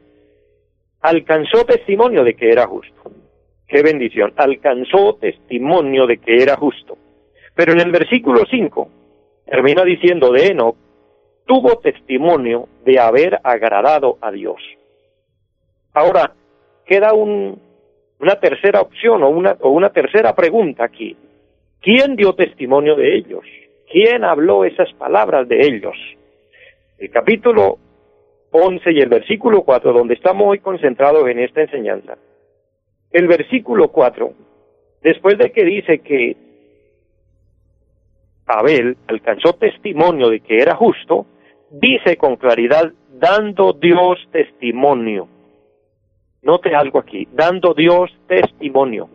alcanzó 1.02 1.66
testimonio 1.66 2.24
de 2.24 2.36
que 2.36 2.50
era 2.50 2.66
justo. 2.68 3.12
Qué 3.68 3.82
bendición, 3.82 4.32
alcanzó 4.38 5.16
testimonio 5.16 6.08
de 6.08 6.20
que 6.20 6.42
era 6.42 6.56
justo. 6.56 6.98
Pero 7.54 7.74
en 7.74 7.82
el 7.82 7.92
versículo 7.92 8.44
5 8.50 8.90
termina 9.46 9.84
diciendo 9.84 10.32
de 10.32 10.48
Enoch, 10.48 10.78
tuvo 11.46 11.78
testimonio 11.80 12.70
de 12.86 13.00
haber 13.00 13.42
agradado 13.44 14.18
a 14.22 14.32
Dios. 14.32 14.62
Ahora, 15.94 16.34
queda 16.86 17.12
un, 17.14 17.60
una 18.20 18.36
tercera 18.40 18.80
opción 18.80 19.22
o 19.22 19.28
una, 19.28 19.58
o 19.60 19.72
una 19.72 19.90
tercera 19.90 20.34
pregunta 20.34 20.86
aquí. 20.86 21.18
¿Quién 21.82 22.16
dio 22.16 22.36
testimonio 22.36 22.96
de 22.96 23.18
ellos? 23.18 23.44
¿Quién 23.94 24.24
habló 24.24 24.66
esas 24.66 24.92
palabras 24.94 25.48
de 25.48 25.68
ellos? 25.68 25.96
El 26.98 27.12
capítulo 27.12 27.78
11 28.50 28.92
y 28.92 29.00
el 29.00 29.08
versículo 29.08 29.62
4, 29.62 29.94
donde 29.94 30.16
estamos 30.16 30.48
hoy 30.48 30.58
concentrados 30.58 31.30
en 31.30 31.38
esta 31.38 31.62
enseñanza. 31.62 32.18
El 33.12 33.28
versículo 33.28 33.90
4, 33.90 34.34
después 35.04 35.38
de 35.38 35.52
que 35.52 35.64
dice 35.64 36.00
que 36.00 36.36
Abel 38.48 38.98
alcanzó 39.06 39.54
testimonio 39.54 40.30
de 40.30 40.40
que 40.40 40.58
era 40.58 40.74
justo, 40.74 41.28
dice 41.70 42.18
con 42.18 42.38
claridad, 42.38 42.92
dando 43.12 43.74
Dios 43.74 44.18
testimonio. 44.32 45.28
Note 46.42 46.74
algo 46.74 46.98
aquí, 46.98 47.28
dando 47.32 47.76
Dios 47.76 48.10
testimonio. 48.26 49.08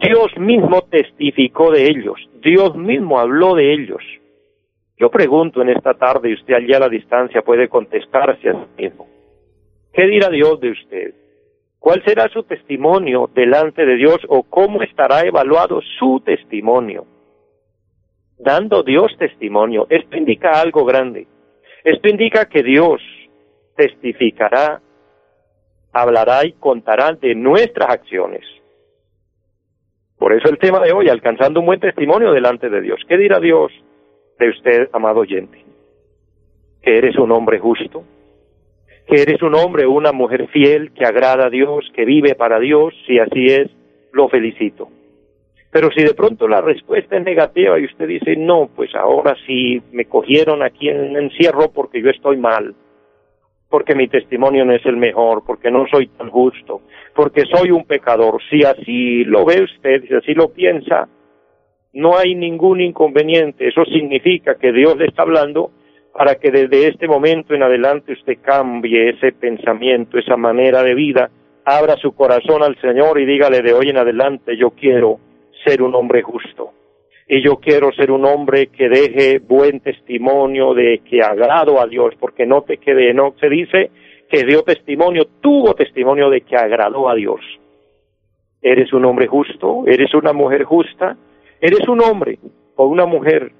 Dios 0.00 0.36
mismo 0.38 0.82
testificó 0.90 1.70
de 1.70 1.86
ellos, 1.86 2.18
Dios 2.42 2.74
mismo 2.76 3.18
habló 3.18 3.54
de 3.54 3.72
ellos. 3.72 4.02
Yo 4.98 5.10
pregunto 5.10 5.62
en 5.62 5.70
esta 5.70 5.94
tarde, 5.94 6.30
y 6.30 6.34
usted 6.34 6.54
allí 6.54 6.72
a 6.72 6.78
la 6.78 6.88
distancia 6.88 7.42
puede 7.42 7.68
contestarse 7.68 8.48
a 8.48 8.52
sí 8.52 8.82
mismo. 8.82 9.06
¿Qué 9.92 10.06
dirá 10.06 10.28
Dios 10.28 10.60
de 10.60 10.70
usted? 10.70 11.14
¿Cuál 11.78 12.02
será 12.04 12.28
su 12.28 12.42
testimonio 12.42 13.30
delante 13.34 13.84
de 13.84 13.96
Dios 13.96 14.18
o 14.28 14.42
cómo 14.42 14.82
estará 14.82 15.22
evaluado 15.22 15.80
su 15.98 16.20
testimonio? 16.24 17.06
Dando 18.38 18.82
Dios 18.82 19.14
testimonio. 19.18 19.86
Esto 19.88 20.16
indica 20.16 20.60
algo 20.60 20.84
grande. 20.84 21.26
Esto 21.84 22.08
indica 22.08 22.46
que 22.46 22.62
Dios 22.62 23.00
testificará 23.76 24.80
hablará 25.92 26.46
y 26.46 26.52
contará 26.52 27.12
de 27.12 27.34
nuestras 27.34 27.90
acciones. 27.90 28.44
Por 30.20 30.34
eso 30.34 30.50
el 30.50 30.58
tema 30.58 30.80
de 30.80 30.92
hoy, 30.92 31.08
alcanzando 31.08 31.60
un 31.60 31.66
buen 31.66 31.80
testimonio 31.80 32.30
delante 32.30 32.68
de 32.68 32.82
Dios. 32.82 33.00
¿Qué 33.08 33.16
dirá 33.16 33.40
Dios 33.40 33.72
de 34.38 34.50
usted, 34.50 34.90
amado 34.92 35.20
oyente? 35.20 35.64
Que 36.82 36.98
eres 36.98 37.16
un 37.16 37.32
hombre 37.32 37.58
justo, 37.58 38.04
que 39.06 39.22
eres 39.22 39.40
un 39.40 39.54
hombre 39.54 39.86
o 39.86 39.92
una 39.92 40.12
mujer 40.12 40.48
fiel, 40.48 40.92
que 40.92 41.06
agrada 41.06 41.46
a 41.46 41.50
Dios, 41.50 41.90
que 41.94 42.04
vive 42.04 42.34
para 42.34 42.60
Dios, 42.60 42.92
si 43.06 43.18
así 43.18 43.46
es, 43.46 43.70
lo 44.12 44.28
felicito. 44.28 44.90
Pero 45.70 45.90
si 45.90 46.02
de 46.02 46.12
pronto 46.12 46.46
la 46.48 46.60
respuesta 46.60 47.16
es 47.16 47.24
negativa 47.24 47.78
y 47.78 47.86
usted 47.86 48.06
dice, 48.06 48.36
no, 48.36 48.68
pues 48.76 48.94
ahora 48.94 49.34
sí 49.46 49.80
me 49.90 50.04
cogieron 50.04 50.62
aquí 50.62 50.90
en 50.90 51.16
encierro 51.16 51.72
porque 51.72 52.02
yo 52.02 52.10
estoy 52.10 52.36
mal, 52.36 52.74
porque 53.70 53.94
mi 53.94 54.08
testimonio 54.08 54.64
no 54.64 54.74
es 54.74 54.84
el 54.84 54.96
mejor, 54.96 55.44
porque 55.46 55.70
no 55.70 55.86
soy 55.86 56.08
tan 56.08 56.28
justo, 56.28 56.82
porque 57.14 57.44
soy 57.46 57.70
un 57.70 57.84
pecador. 57.84 58.42
Si 58.50 58.64
así 58.64 59.24
lo 59.24 59.44
ve 59.44 59.62
usted, 59.62 60.02
si 60.06 60.14
así 60.14 60.34
lo 60.34 60.48
piensa, 60.48 61.08
no 61.92 62.18
hay 62.18 62.34
ningún 62.34 62.80
inconveniente. 62.80 63.68
Eso 63.68 63.84
significa 63.84 64.56
que 64.56 64.72
Dios 64.72 64.96
le 64.96 65.06
está 65.06 65.22
hablando 65.22 65.70
para 66.12 66.34
que 66.34 66.50
desde 66.50 66.88
este 66.88 67.06
momento 67.06 67.54
en 67.54 67.62
adelante 67.62 68.12
usted 68.12 68.38
cambie 68.42 69.10
ese 69.10 69.30
pensamiento, 69.32 70.18
esa 70.18 70.36
manera 70.36 70.82
de 70.82 70.94
vida, 70.94 71.30
abra 71.64 71.96
su 71.96 72.12
corazón 72.12 72.64
al 72.64 72.76
Señor 72.80 73.20
y 73.20 73.24
dígale 73.24 73.62
de 73.62 73.72
hoy 73.72 73.90
en 73.90 73.98
adelante, 73.98 74.56
yo 74.56 74.70
quiero 74.70 75.20
ser 75.64 75.82
un 75.82 75.94
hombre 75.94 76.22
justo 76.22 76.72
y 77.32 77.42
yo 77.42 77.58
quiero 77.60 77.92
ser 77.92 78.10
un 78.10 78.24
hombre 78.24 78.66
que 78.66 78.88
deje 78.88 79.38
buen 79.38 79.78
testimonio 79.78 80.74
de 80.74 81.00
que 81.08 81.22
agrado 81.22 81.80
a 81.80 81.86
Dios, 81.86 82.12
porque 82.18 82.44
no 82.44 82.62
te 82.62 82.78
quede, 82.78 83.14
no 83.14 83.36
se 83.38 83.48
dice 83.48 83.92
que 84.28 84.44
dio 84.44 84.64
testimonio, 84.64 85.28
tuvo 85.40 85.74
testimonio 85.74 86.28
de 86.28 86.40
que 86.40 86.56
agradó 86.56 87.08
a 87.08 87.14
Dios. 87.14 87.40
Eres 88.60 88.92
un 88.92 89.04
hombre 89.04 89.28
justo, 89.28 89.84
eres 89.86 90.12
una 90.12 90.32
mujer 90.32 90.64
justa, 90.64 91.16
eres 91.60 91.86
un 91.86 92.02
hombre 92.02 92.40
o 92.74 92.86
una 92.86 93.06
mujer 93.06 93.52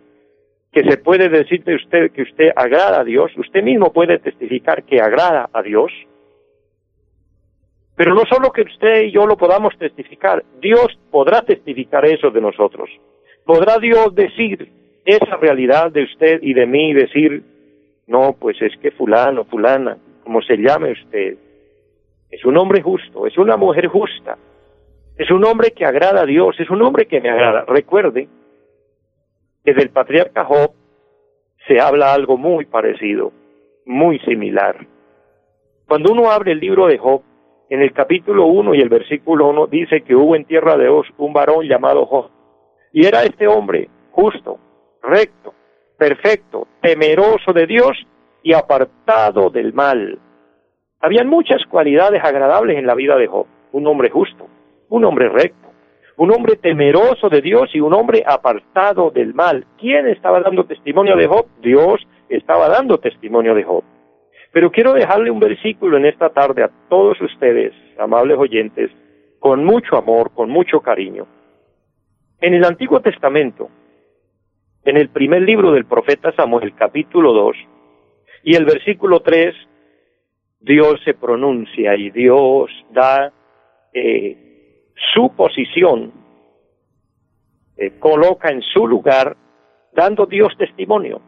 que 0.73 0.83
se 0.83 0.97
puede 0.97 1.29
decir 1.29 1.63
de 1.63 1.77
usted 1.77 2.11
que 2.11 2.23
usted 2.23 2.51
agrada 2.57 3.03
a 3.03 3.05
Dios, 3.05 3.31
usted 3.37 3.63
mismo 3.63 3.93
puede 3.93 4.19
testificar 4.19 4.83
que 4.83 5.01
agrada 5.01 5.49
a 5.53 5.63
Dios. 5.63 5.93
Pero 7.95 8.15
no 8.15 8.23
solo 8.29 8.51
que 8.51 8.63
usted 8.63 9.03
y 9.03 9.13
yo 9.13 9.27
lo 9.27 9.37
podamos 9.37 9.79
testificar, 9.79 10.43
Dios 10.61 10.99
podrá 11.13 11.43
testificar 11.43 12.05
eso 12.05 12.33
de 12.33 12.41
nosotros. 12.41 12.91
¿Podrá 13.53 13.81
Dios 13.81 14.15
decir 14.15 14.71
esa 15.05 15.37
realidad 15.39 15.91
de 15.91 16.05
usted 16.05 16.39
y 16.41 16.55
de 16.55 16.67
mí, 16.67 16.95
decir, 16.95 17.43
no, 18.07 18.37
pues 18.39 18.57
es 18.63 18.73
que 18.81 18.93
fulano, 18.93 19.45
fulana, 19.45 19.99
como 20.23 20.41
se 20.41 20.57
llame 20.57 20.93
usted, 20.93 21.37
es 22.31 22.45
un 22.45 22.57
hombre 22.57 22.81
justo, 22.81 23.27
es 23.27 23.37
una 23.39 23.57
mujer 23.57 23.89
justa, 23.89 24.39
es 25.17 25.29
un 25.33 25.45
hombre 25.45 25.73
que 25.73 25.85
agrada 25.85 26.21
a 26.21 26.27
Dios, 26.27 26.55
es 26.61 26.71
un 26.71 26.81
hombre 26.83 27.07
que 27.07 27.21
me 27.21 27.29
agrada. 27.29 27.65
Recuerde 27.67 28.29
que 29.65 29.75
del 29.75 29.91
patriarca 29.91 30.45
Job 30.45 30.71
se 31.67 31.81
habla 31.81 32.15
algo 32.15 32.37
muy 32.37 32.67
parecido, 32.67 33.33
muy 33.85 34.21
similar. 34.21 34.77
Cuando 35.89 36.13
uno 36.13 36.31
abre 36.31 36.53
el 36.53 36.61
libro 36.61 36.87
de 36.87 36.99
Job, 36.99 37.23
en 37.69 37.83
el 37.83 37.93
capítulo 37.95 38.47
1 38.47 38.77
y 38.77 38.81
el 38.81 38.89
versículo 38.89 39.49
1 39.49 39.67
dice 39.67 40.03
que 40.03 40.15
hubo 40.15 40.37
en 40.37 40.45
tierra 40.45 40.77
de 40.77 40.89
Oz 40.89 41.09
un 41.19 41.33
varón 41.33 41.67
llamado 41.67 42.07
Job, 42.07 42.31
y 42.93 43.07
era 43.07 43.23
este 43.23 43.47
hombre 43.47 43.89
justo, 44.11 44.59
recto, 45.03 45.55
perfecto, 45.97 46.67
temeroso 46.81 47.53
de 47.53 47.67
Dios 47.67 47.97
y 48.43 48.53
apartado 48.53 49.51
del 49.51 49.73
mal. 49.73 50.19
Habían 51.01 51.29
muchas 51.29 51.65
cualidades 51.67 52.23
agradables 52.23 52.77
en 52.77 52.87
la 52.87 52.95
vida 52.95 53.17
de 53.17 53.27
Job. 53.27 53.47
Un 53.73 53.87
hombre 53.87 54.11
justo, 54.11 54.49
un 54.89 55.05
hombre 55.05 55.29
recto, 55.29 55.69
un 56.17 56.31
hombre 56.33 56.57
temeroso 56.57 57.29
de 57.29 57.41
Dios 57.41 57.71
y 57.73 57.81
un 57.81 57.95
hombre 57.95 58.23
apartado 58.27 59.11
del 59.11 59.33
mal. 59.33 59.65
¿Quién 59.79 60.09
estaba 60.09 60.41
dando 60.41 60.65
testimonio 60.65 61.17
de 61.17 61.27
Job? 61.27 61.47
Dios 61.63 62.07
estaba 62.29 62.69
dando 62.69 62.99
testimonio 62.99 63.55
de 63.55 63.63
Job. 63.63 63.85
Pero 64.53 64.71
quiero 64.71 64.93
dejarle 64.93 65.31
un 65.31 65.39
versículo 65.39 65.97
en 65.97 66.07
esta 66.07 66.31
tarde 66.31 66.65
a 66.65 66.71
todos 66.89 67.21
ustedes, 67.21 67.73
amables 67.99 68.37
oyentes, 68.37 68.91
con 69.39 69.65
mucho 69.65 69.97
amor, 69.97 70.33
con 70.35 70.51
mucho 70.51 70.81
cariño. 70.81 71.27
En 72.43 72.55
el 72.55 72.65
Antiguo 72.65 73.01
Testamento, 73.01 73.69
en 74.85 74.97
el 74.97 75.11
primer 75.11 75.43
libro 75.43 75.73
del 75.73 75.85
profeta 75.85 76.33
Samuel, 76.33 76.75
capítulo 76.75 77.35
2, 77.35 77.57
y 78.45 78.57
el 78.57 78.65
versículo 78.65 79.21
3, 79.21 79.55
Dios 80.61 81.01
se 81.05 81.13
pronuncia 81.13 81.95
y 81.97 82.09
Dios 82.11 82.71
da 82.93 83.31
eh, 83.93 84.85
su 85.13 85.37
posición, 85.37 86.13
eh, 87.77 87.99
coloca 87.99 88.51
en 88.51 88.63
su 88.63 88.87
lugar, 88.87 89.37
dando 89.93 90.25
Dios 90.25 90.57
testimonio, 90.57 91.21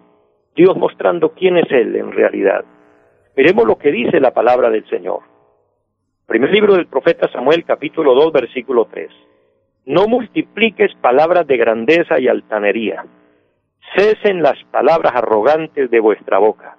Dios 0.57 0.75
mostrando 0.79 1.35
quién 1.35 1.59
es 1.59 1.71
Él 1.71 1.95
en 1.95 2.13
realidad. 2.13 2.65
Miremos 3.37 3.67
lo 3.67 3.77
que 3.77 3.93
dice 3.93 4.19
la 4.19 4.33
palabra 4.33 4.71
del 4.71 4.89
Señor. 4.89 5.21
Primer 6.27 6.51
libro 6.51 6.75
del 6.75 6.87
profeta 6.87 7.31
Samuel, 7.31 7.65
capítulo 7.67 8.15
2, 8.15 8.33
versículo 8.33 8.87
3. 8.87 9.11
No 9.85 10.07
multipliques 10.07 10.95
palabras 11.01 11.45
de 11.49 11.57
grandeza 11.57 12.21
y 12.21 12.29
altanería. 12.29 13.05
Cesen 13.97 14.41
las 14.41 14.63
palabras 14.71 15.13
arrogantes 15.15 15.91
de 15.91 15.99
vuestra 15.99 16.39
boca. 16.39 16.77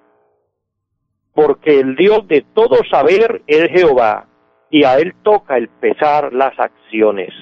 Porque 1.34 1.80
el 1.80 1.96
Dios 1.96 2.26
de 2.28 2.46
todo 2.54 2.78
saber 2.90 3.42
es 3.46 3.68
Jehová, 3.68 4.26
y 4.70 4.84
a 4.84 4.96
él 4.96 5.12
toca 5.22 5.58
el 5.58 5.68
pesar 5.68 6.32
las 6.32 6.58
acciones. 6.58 7.34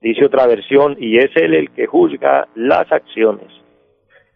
Dice 0.00 0.24
otra 0.24 0.46
versión, 0.48 0.96
y 0.98 1.18
es 1.18 1.30
él 1.36 1.54
el 1.54 1.70
que 1.70 1.86
juzga 1.86 2.48
las 2.56 2.90
acciones. 2.90 3.52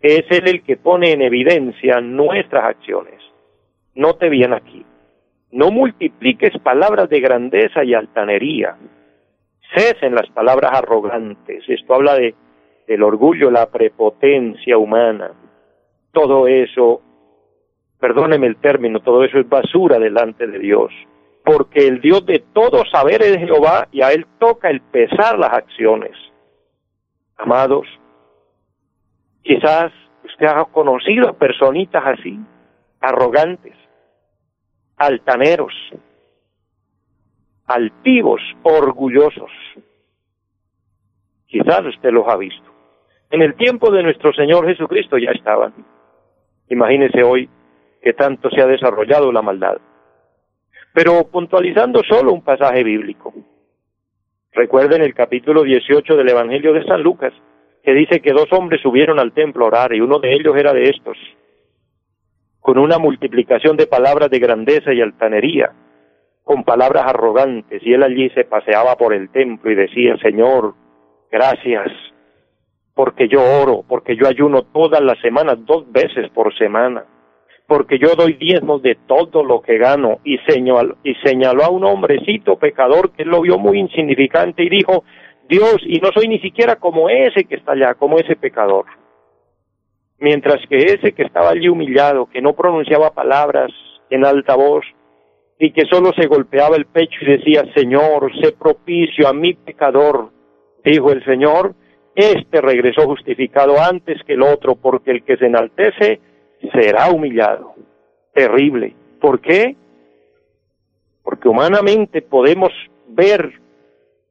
Es 0.00 0.24
él 0.30 0.46
el 0.46 0.62
que 0.62 0.76
pone 0.76 1.10
en 1.10 1.22
evidencia 1.22 2.00
nuestras 2.00 2.64
acciones. 2.64 3.20
Note 3.96 4.28
bien 4.28 4.52
aquí. 4.52 4.86
No 5.50 5.72
multipliques 5.72 6.56
palabras 6.62 7.08
de 7.08 7.20
grandeza 7.20 7.82
y 7.82 7.92
altanería 7.92 8.76
cesen 9.74 10.14
las 10.14 10.28
palabras 10.30 10.72
arrogantes. 10.74 11.64
Esto 11.68 11.94
habla 11.94 12.14
de 12.14 12.34
el 12.86 13.02
orgullo, 13.02 13.50
la 13.50 13.66
prepotencia 13.70 14.76
humana. 14.76 15.32
Todo 16.12 16.48
eso, 16.48 17.00
perdóneme 18.00 18.46
el 18.48 18.56
término, 18.56 19.00
todo 19.00 19.22
eso 19.24 19.38
es 19.38 19.48
basura 19.48 19.98
delante 19.98 20.46
de 20.46 20.58
Dios. 20.58 20.92
porque 21.44 21.88
el 21.88 22.00
Dios 22.00 22.24
de 22.26 22.44
todo 22.52 22.84
saber 22.92 23.22
es 23.22 23.38
Jehová 23.38 23.88
y 23.90 24.02
a 24.02 24.12
él 24.12 24.26
toca 24.38 24.68
el 24.70 24.80
pesar 24.80 25.38
las 25.38 25.52
acciones. 25.52 26.12
Amados, 27.36 27.86
quizás 29.42 29.90
usted 30.24 30.46
ha 30.46 30.64
conocido 30.66 31.32
personitas 31.34 32.02
así, 32.04 32.38
arrogantes, 33.00 33.74
altaneros, 34.96 35.72
altivos, 37.70 38.40
orgullosos. 38.64 39.50
Quizás 41.46 41.82
usted 41.86 42.10
los 42.10 42.26
ha 42.26 42.36
visto. 42.36 42.68
En 43.30 43.42
el 43.42 43.54
tiempo 43.54 43.92
de 43.92 44.02
nuestro 44.02 44.32
Señor 44.32 44.66
Jesucristo 44.66 45.16
ya 45.18 45.30
estaban. 45.30 45.72
Imagínese 46.68 47.22
hoy 47.22 47.48
que 48.02 48.12
tanto 48.12 48.50
se 48.50 48.60
ha 48.60 48.66
desarrollado 48.66 49.30
la 49.30 49.42
maldad. 49.42 49.78
Pero 50.92 51.28
puntualizando 51.30 52.02
solo 52.02 52.32
un 52.32 52.42
pasaje 52.42 52.82
bíblico. 52.82 53.32
Recuerden 54.52 55.02
el 55.02 55.14
capítulo 55.14 55.62
18 55.62 56.16
del 56.16 56.28
Evangelio 56.28 56.72
de 56.72 56.84
San 56.84 57.02
Lucas, 57.02 57.32
que 57.84 57.94
dice 57.94 58.20
que 58.20 58.32
dos 58.32 58.52
hombres 58.52 58.80
subieron 58.82 59.20
al 59.20 59.32
templo 59.32 59.64
a 59.64 59.68
orar 59.68 59.94
y 59.94 60.00
uno 60.00 60.18
de 60.18 60.32
ellos 60.32 60.56
era 60.56 60.72
de 60.72 60.90
estos, 60.90 61.16
con 62.58 62.78
una 62.78 62.98
multiplicación 62.98 63.76
de 63.76 63.86
palabras 63.86 64.28
de 64.28 64.40
grandeza 64.40 64.92
y 64.92 65.00
altanería, 65.00 65.72
con 66.44 66.64
palabras 66.64 67.06
arrogantes, 67.06 67.82
y 67.84 67.92
él 67.92 68.02
allí 68.02 68.30
se 68.30 68.44
paseaba 68.44 68.96
por 68.96 69.14
el 69.14 69.30
templo 69.30 69.70
y 69.70 69.74
decía, 69.74 70.16
Señor, 70.18 70.74
gracias, 71.30 71.90
porque 72.94 73.28
yo 73.28 73.40
oro, 73.42 73.84
porque 73.88 74.16
yo 74.16 74.26
ayuno 74.26 74.62
todas 74.62 75.00
las 75.00 75.18
semanas, 75.20 75.58
dos 75.64 75.90
veces 75.90 76.28
por 76.30 76.56
semana, 76.56 77.04
porque 77.66 77.98
yo 77.98 78.16
doy 78.16 78.32
diezmos 78.32 78.82
de 78.82 78.96
todo 79.06 79.44
lo 79.44 79.62
que 79.62 79.78
gano, 79.78 80.18
y 80.24 80.38
señaló, 80.38 80.96
y 81.04 81.14
señaló 81.24 81.64
a 81.64 81.70
un 81.70 81.84
hombrecito 81.84 82.58
pecador 82.58 83.12
que 83.12 83.24
lo 83.24 83.42
vio 83.42 83.58
muy 83.58 83.78
insignificante 83.78 84.64
y 84.64 84.68
dijo, 84.68 85.04
Dios, 85.48 85.78
y 85.84 85.98
no 85.98 86.10
soy 86.12 86.28
ni 86.28 86.38
siquiera 86.40 86.76
como 86.76 87.08
ese 87.08 87.44
que 87.44 87.56
está 87.56 87.72
allá, 87.72 87.94
como 87.94 88.18
ese 88.18 88.36
pecador. 88.36 88.86
Mientras 90.18 90.58
que 90.68 90.76
ese 90.76 91.12
que 91.12 91.22
estaba 91.22 91.50
allí 91.50 91.68
humillado, 91.68 92.26
que 92.26 92.42
no 92.42 92.52
pronunciaba 92.52 93.14
palabras 93.14 93.70
en 94.10 94.24
alta 94.24 94.54
voz, 94.54 94.84
y 95.62 95.72
que 95.72 95.84
solo 95.84 96.10
se 96.18 96.26
golpeaba 96.26 96.74
el 96.74 96.86
pecho 96.86 97.18
y 97.20 97.36
decía, 97.36 97.64
Señor, 97.74 98.32
sé 98.40 98.52
propicio 98.52 99.28
a 99.28 99.34
mi 99.34 99.52
pecador, 99.52 100.30
dijo 100.82 101.12
el 101.12 101.22
Señor, 101.26 101.74
este 102.14 102.62
regresó 102.62 103.02
justificado 103.02 103.74
antes 103.78 104.22
que 104.26 104.32
el 104.32 104.42
otro, 104.42 104.74
porque 104.74 105.10
el 105.10 105.22
que 105.22 105.36
se 105.36 105.46
enaltece 105.46 106.18
será 106.72 107.10
humillado. 107.10 107.74
Terrible. 108.32 108.94
¿Por 109.20 109.40
qué? 109.40 109.76
Porque 111.22 111.48
humanamente 111.48 112.22
podemos 112.22 112.72
ver 113.08 113.52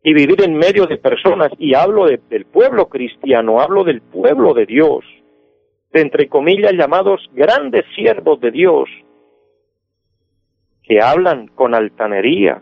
y 0.01 0.13
vivir 0.15 0.41
en 0.43 0.55
medio 0.55 0.87
de 0.87 0.97
personas, 0.97 1.51
y 1.59 1.75
hablo 1.75 2.07
del 2.07 2.45
pueblo 2.45 2.87
cristiano, 2.87 3.59
hablo 3.59 3.83
del 3.83 4.01
pueblo 4.01 4.55
de 4.55 4.65
Dios, 4.65 5.05
de 5.93 6.01
entre 6.01 6.27
comillas 6.27 6.73
llamados 6.73 7.21
grandes 7.33 7.85
siervos 7.95 8.39
de 8.39 8.49
Dios, 8.49 8.89
que 10.89 11.02
hablan 11.02 11.49
con 11.54 11.75
altanería, 11.75 12.60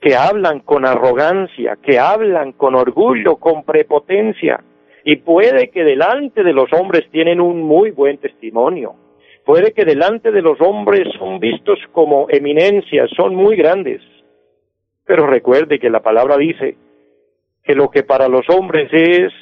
que 0.00 0.16
hablan 0.16 0.60
con 0.60 0.86
arrogancia, 0.86 1.76
que 1.76 1.98
hablan 1.98 2.52
con 2.52 2.74
orgullo, 2.74 3.36
con 3.36 3.64
prepotencia, 3.64 4.64
y 5.04 5.16
puede 5.16 5.68
que 5.68 5.84
delante 5.84 6.42
de 6.42 6.54
los 6.54 6.72
hombres 6.72 7.04
tienen 7.10 7.42
un 7.42 7.60
muy 7.60 7.90
buen 7.90 8.16
testimonio, 8.16 8.94
puede 9.44 9.72
que 9.74 9.84
delante 9.84 10.32
de 10.32 10.40
los 10.40 10.58
hombres 10.62 11.06
son 11.18 11.38
vistos 11.38 11.78
como 11.92 12.28
eminencias, 12.30 13.10
son 13.14 13.34
muy 13.34 13.56
grandes, 13.56 14.00
pero 15.04 15.26
recuerde 15.26 15.78
que 15.78 15.90
la 15.90 16.00
palabra 16.00 16.38
dice 16.38 16.78
que 17.62 17.74
lo 17.74 17.90
que 17.90 18.04
para 18.04 18.26
los 18.26 18.48
hombres 18.48 18.88
es 18.90 19.32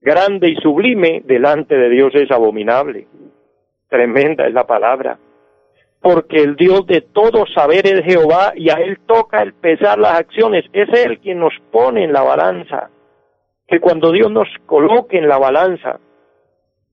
grande 0.00 0.48
y 0.48 0.56
sublime, 0.56 1.20
delante 1.26 1.76
de 1.76 1.90
Dios 1.90 2.14
es 2.14 2.30
abominable. 2.30 3.06
Tremenda 3.90 4.46
es 4.46 4.54
la 4.54 4.66
palabra. 4.66 5.18
Porque 6.04 6.42
el 6.42 6.54
Dios 6.56 6.86
de 6.86 7.00
todo 7.00 7.46
saber 7.46 7.86
es 7.86 8.04
Jehová 8.04 8.52
y 8.54 8.68
a 8.68 8.74
Él 8.74 8.98
toca 9.06 9.40
el 9.40 9.54
pesar 9.54 9.98
las 9.98 10.20
acciones. 10.20 10.66
Es 10.74 10.86
Él 10.92 11.18
quien 11.18 11.38
nos 11.38 11.54
pone 11.72 12.04
en 12.04 12.12
la 12.12 12.20
balanza. 12.20 12.90
Que 13.66 13.80
cuando 13.80 14.12
Dios 14.12 14.30
nos 14.30 14.46
coloque 14.66 15.16
en 15.16 15.28
la 15.28 15.38
balanza, 15.38 16.00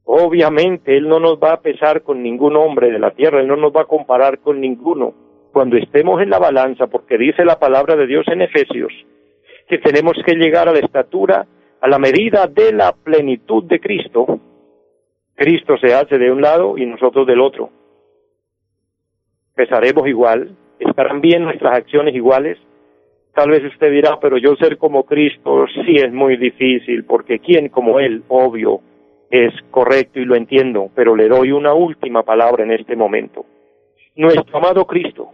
obviamente 0.06 0.96
Él 0.96 1.10
no 1.10 1.20
nos 1.20 1.40
va 1.40 1.52
a 1.52 1.60
pesar 1.60 2.04
con 2.04 2.24
ningún 2.24 2.56
hombre 2.56 2.90
de 2.90 3.00
la 3.00 3.12
tierra, 3.12 3.42
Él 3.42 3.50
no 3.50 3.58
nos 3.58 3.76
va 3.76 3.82
a 3.82 3.86
comparar 3.86 4.40
con 4.40 4.62
ninguno 4.62 5.14
cuando 5.52 5.76
estemos 5.76 6.22
en 6.22 6.30
la 6.30 6.40
balanza, 6.40 6.88
porque 6.88 7.18
dice 7.18 7.44
la 7.44 7.60
palabra 7.60 7.98
de 7.98 8.08
Dios 8.08 8.26
en 8.30 8.42
Efesios, 8.42 8.94
que 9.68 9.78
tenemos 9.80 10.14
que 10.26 10.36
llegar 10.36 10.70
a 10.70 10.72
la 10.72 10.80
estatura, 10.80 11.46
a 11.82 11.88
la 11.90 12.00
medida 12.00 12.48
de 12.48 12.72
la 12.72 12.94
plenitud 12.94 13.66
de 13.66 13.82
Cristo, 13.82 14.40
Cristo 15.36 15.76
se 15.82 15.94
hace 15.94 16.18
de 16.18 16.32
un 16.32 16.42
lado 16.42 16.78
y 16.78 16.86
nosotros 16.86 17.28
del 17.28 17.42
otro. 17.42 17.81
Pesaremos 19.56 20.08
igual, 20.08 20.56
estarán 20.80 21.22
bien 21.22 21.44
nuestras 21.44 21.74
acciones 21.78 22.16
iguales. 22.16 22.58
Tal 23.34 23.50
vez 23.50 23.64
usted 23.64 23.92
dirá, 23.92 24.20
pero 24.20 24.38
yo 24.38 24.56
ser 24.56 24.78
como 24.78 25.04
Cristo 25.06 25.66
sí 25.86 25.96
es 25.96 26.12
muy 26.12 26.38
difícil, 26.38 27.06
porque 27.06 27.40
¿quién 27.40 27.70
como 27.70 28.00
Él? 28.00 28.24
Obvio, 28.28 28.82
es 29.30 29.54
correcto 29.72 30.20
y 30.20 30.26
lo 30.26 30.36
entiendo, 30.36 30.90
pero 30.94 31.16
le 31.16 31.30
doy 31.30 31.52
una 31.52 31.74
última 31.74 32.24
palabra 32.24 32.64
en 32.64 32.72
este 32.72 32.96
momento. 32.96 33.46
Nuestro 34.16 34.58
amado 34.58 34.86
Cristo, 34.86 35.30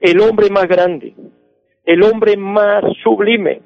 el 0.00 0.20
hombre 0.20 0.50
más 0.50 0.66
grande, 0.66 1.14
el 1.84 2.02
hombre 2.02 2.36
más 2.36 2.82
sublime, 3.02 3.60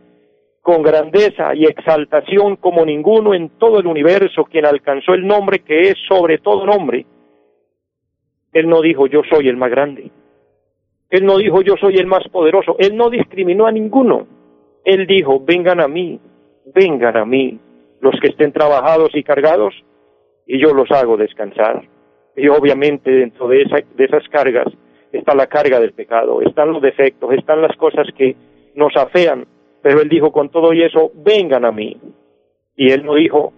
con 0.60 0.82
grandeza 0.82 1.54
y 1.54 1.64
exaltación 1.64 2.56
como 2.56 2.84
ninguno 2.84 3.32
en 3.32 3.48
todo 3.58 3.80
el 3.80 3.86
universo, 3.86 4.44
quien 4.44 4.66
alcanzó 4.66 5.14
el 5.14 5.26
nombre 5.26 5.60
que 5.60 5.88
es 5.88 5.94
sobre 6.06 6.38
todo 6.38 6.66
nombre. 6.66 7.06
Él 8.52 8.68
no 8.68 8.80
dijo 8.82 9.06
yo 9.06 9.22
soy 9.30 9.48
el 9.48 9.56
más 9.56 9.70
grande. 9.70 10.10
Él 11.10 11.24
no 11.24 11.38
dijo 11.38 11.62
yo 11.62 11.74
soy 11.80 11.96
el 11.96 12.06
más 12.06 12.26
poderoso. 12.28 12.76
Él 12.78 12.96
no 12.96 13.10
discriminó 13.10 13.66
a 13.66 13.72
ninguno. 13.72 14.26
Él 14.84 15.06
dijo 15.06 15.40
vengan 15.40 15.80
a 15.80 15.88
mí, 15.88 16.20
vengan 16.74 17.16
a 17.16 17.24
mí, 17.24 17.58
los 18.00 18.14
que 18.20 18.28
estén 18.28 18.52
trabajados 18.52 19.10
y 19.14 19.22
cargados, 19.22 19.74
y 20.46 20.60
yo 20.60 20.72
los 20.72 20.90
hago 20.90 21.16
descansar. 21.16 21.82
Y 22.36 22.48
obviamente 22.48 23.10
dentro 23.10 23.48
de, 23.48 23.62
esa, 23.62 23.76
de 23.94 24.04
esas 24.04 24.26
cargas 24.28 24.66
está 25.12 25.34
la 25.34 25.46
carga 25.46 25.80
del 25.80 25.92
pecado, 25.92 26.40
están 26.42 26.72
los 26.72 26.82
defectos, 26.82 27.32
están 27.32 27.60
las 27.62 27.76
cosas 27.76 28.06
que 28.16 28.36
nos 28.74 28.96
afean, 28.96 29.46
pero 29.82 30.00
él 30.00 30.08
dijo 30.08 30.32
con 30.32 30.48
todo 30.50 30.72
y 30.72 30.82
eso, 30.82 31.10
vengan 31.14 31.64
a 31.64 31.72
mí. 31.72 31.96
Y 32.76 32.90
él 32.92 33.04
no 33.04 33.14
dijo, 33.14 33.52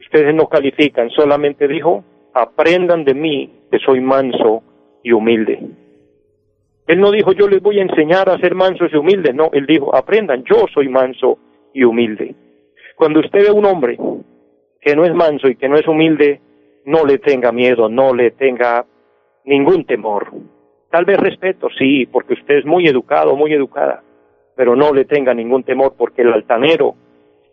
ustedes 0.00 0.34
no 0.34 0.48
califican, 0.48 1.10
solamente 1.10 1.66
dijo, 1.66 2.04
aprendan 2.34 3.04
de 3.04 3.14
mí 3.14 3.50
que 3.70 3.78
soy 3.78 4.00
manso 4.00 4.62
y 5.02 5.12
humilde. 5.12 5.60
Él 6.86 7.00
no 7.00 7.10
dijo, 7.10 7.32
yo 7.32 7.48
les 7.48 7.62
voy 7.62 7.78
a 7.78 7.82
enseñar 7.82 8.28
a 8.28 8.38
ser 8.38 8.54
mansos 8.54 8.92
y 8.92 8.96
humildes, 8.96 9.34
no, 9.34 9.48
él 9.52 9.64
dijo, 9.66 9.94
aprendan, 9.96 10.44
yo 10.44 10.66
soy 10.74 10.88
manso 10.88 11.38
y 11.72 11.84
humilde. 11.84 12.34
Cuando 12.96 13.20
usted 13.20 13.42
ve 13.42 13.48
a 13.48 13.52
un 13.52 13.64
hombre 13.64 13.98
que 14.80 14.94
no 14.94 15.04
es 15.04 15.14
manso 15.14 15.48
y 15.48 15.56
que 15.56 15.68
no 15.68 15.76
es 15.76 15.86
humilde, 15.88 16.40
no 16.84 17.06
le 17.06 17.18
tenga 17.18 17.52
miedo, 17.52 17.88
no 17.88 18.14
le 18.14 18.32
tenga 18.32 18.84
ningún 19.44 19.84
temor. 19.86 20.32
Tal 20.90 21.04
vez 21.06 21.18
respeto, 21.18 21.68
sí, 21.78 22.06
porque 22.06 22.34
usted 22.34 22.58
es 22.58 22.66
muy 22.66 22.86
educado, 22.86 23.34
muy 23.34 23.52
educada, 23.52 24.02
pero 24.54 24.76
no 24.76 24.92
le 24.92 25.06
tenga 25.06 25.32
ningún 25.32 25.64
temor 25.64 25.94
porque 25.96 26.22
el 26.22 26.32
altanero, 26.32 26.94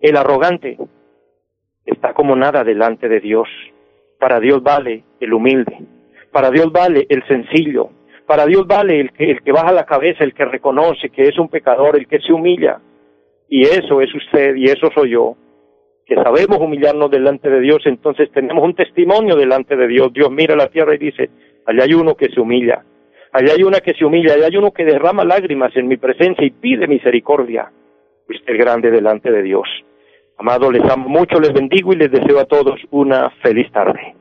el 0.02 0.18
arrogante, 0.18 0.78
está 1.86 2.14
como 2.14 2.36
nada 2.36 2.64
delante 2.64 3.08
de 3.08 3.20
Dios. 3.20 3.48
Para 4.22 4.40
Dios 4.40 4.62
vale 4.62 5.04
el 5.20 5.34
humilde, 5.34 5.80
para 6.32 6.52
Dios 6.52 6.72
vale 6.72 7.08
el 7.10 7.26
sencillo, 7.28 7.90
para 8.28 8.46
Dios 8.46 8.68
vale 8.68 9.00
el 9.00 9.12
que, 9.14 9.32
el 9.32 9.42
que 9.42 9.52
baja 9.52 9.72
la 9.72 9.88
cabeza, 9.88 10.24
el 10.24 10.36
que 10.36 10.46
reconoce 10.46 11.10
que 11.10 11.24
es 11.24 11.40
un 11.40 11.50
pecador, 11.50 11.98
el 11.98 12.06
que 12.08 12.20
se 12.20 12.32
humilla. 12.32 12.80
Y 13.50 13.64
eso 13.64 14.00
es 14.00 14.14
usted 14.14 14.56
y 14.58 14.66
eso 14.66 14.90
soy 14.94 15.10
yo, 15.10 15.36
que 16.06 16.14
sabemos 16.14 16.60
humillarnos 16.60 17.10
delante 17.10 17.50
de 17.50 17.62
Dios, 17.62 17.82
entonces 17.86 18.30
tenemos 18.32 18.64
un 18.64 18.76
testimonio 18.76 19.36
delante 19.36 19.76
de 19.76 19.88
Dios. 19.88 20.14
Dios 20.14 20.30
mira 20.30 20.56
la 20.56 20.68
tierra 20.68 20.94
y 20.94 21.00
dice, 21.00 21.32
allá 21.66 21.86
hay 21.86 21.96
uno 21.96 22.14
que 22.14 22.30
se 22.30 22.40
humilla, 22.40 22.86
allá 23.32 23.54
hay 23.58 23.64
una 23.64 23.80
que 23.80 23.96
se 23.96 24.06
humilla, 24.06 24.36
allá 24.36 24.46
hay 24.52 24.56
uno 24.56 24.70
que 24.70 24.86
derrama 24.86 25.26
lágrimas 25.26 25.76
en 25.76 25.88
mi 25.88 25.98
presencia 25.98 26.46
y 26.46 26.52
pide 26.52 26.86
misericordia. 26.86 27.72
Usted 28.30 28.56
grande 28.56 28.92
delante 28.92 29.32
de 29.32 29.42
Dios. 29.42 29.68
Amado, 30.42 30.72
les 30.72 30.82
amo 30.90 31.08
mucho, 31.08 31.40
les 31.40 31.54
bendigo 31.54 31.94
y 31.94 31.98
les 31.98 32.12
deseo 32.12 32.40
a 32.40 32.46
todos 32.46 32.80
una 32.90 33.30
feliz 33.44 33.72
tarde. 33.72 34.16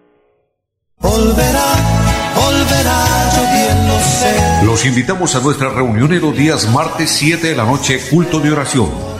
Los 4.66 4.85
invitamos 4.85 5.35
a 5.35 5.40
nuestra 5.40 5.70
reunión 5.70 6.12
en 6.12 6.20
los 6.20 6.37
días 6.37 6.70
martes 6.74 7.09
7 7.09 7.48
de 7.48 7.56
la 7.56 7.64
noche, 7.64 7.98
culto 8.11 8.38
de 8.38 8.52
oración 8.52 9.19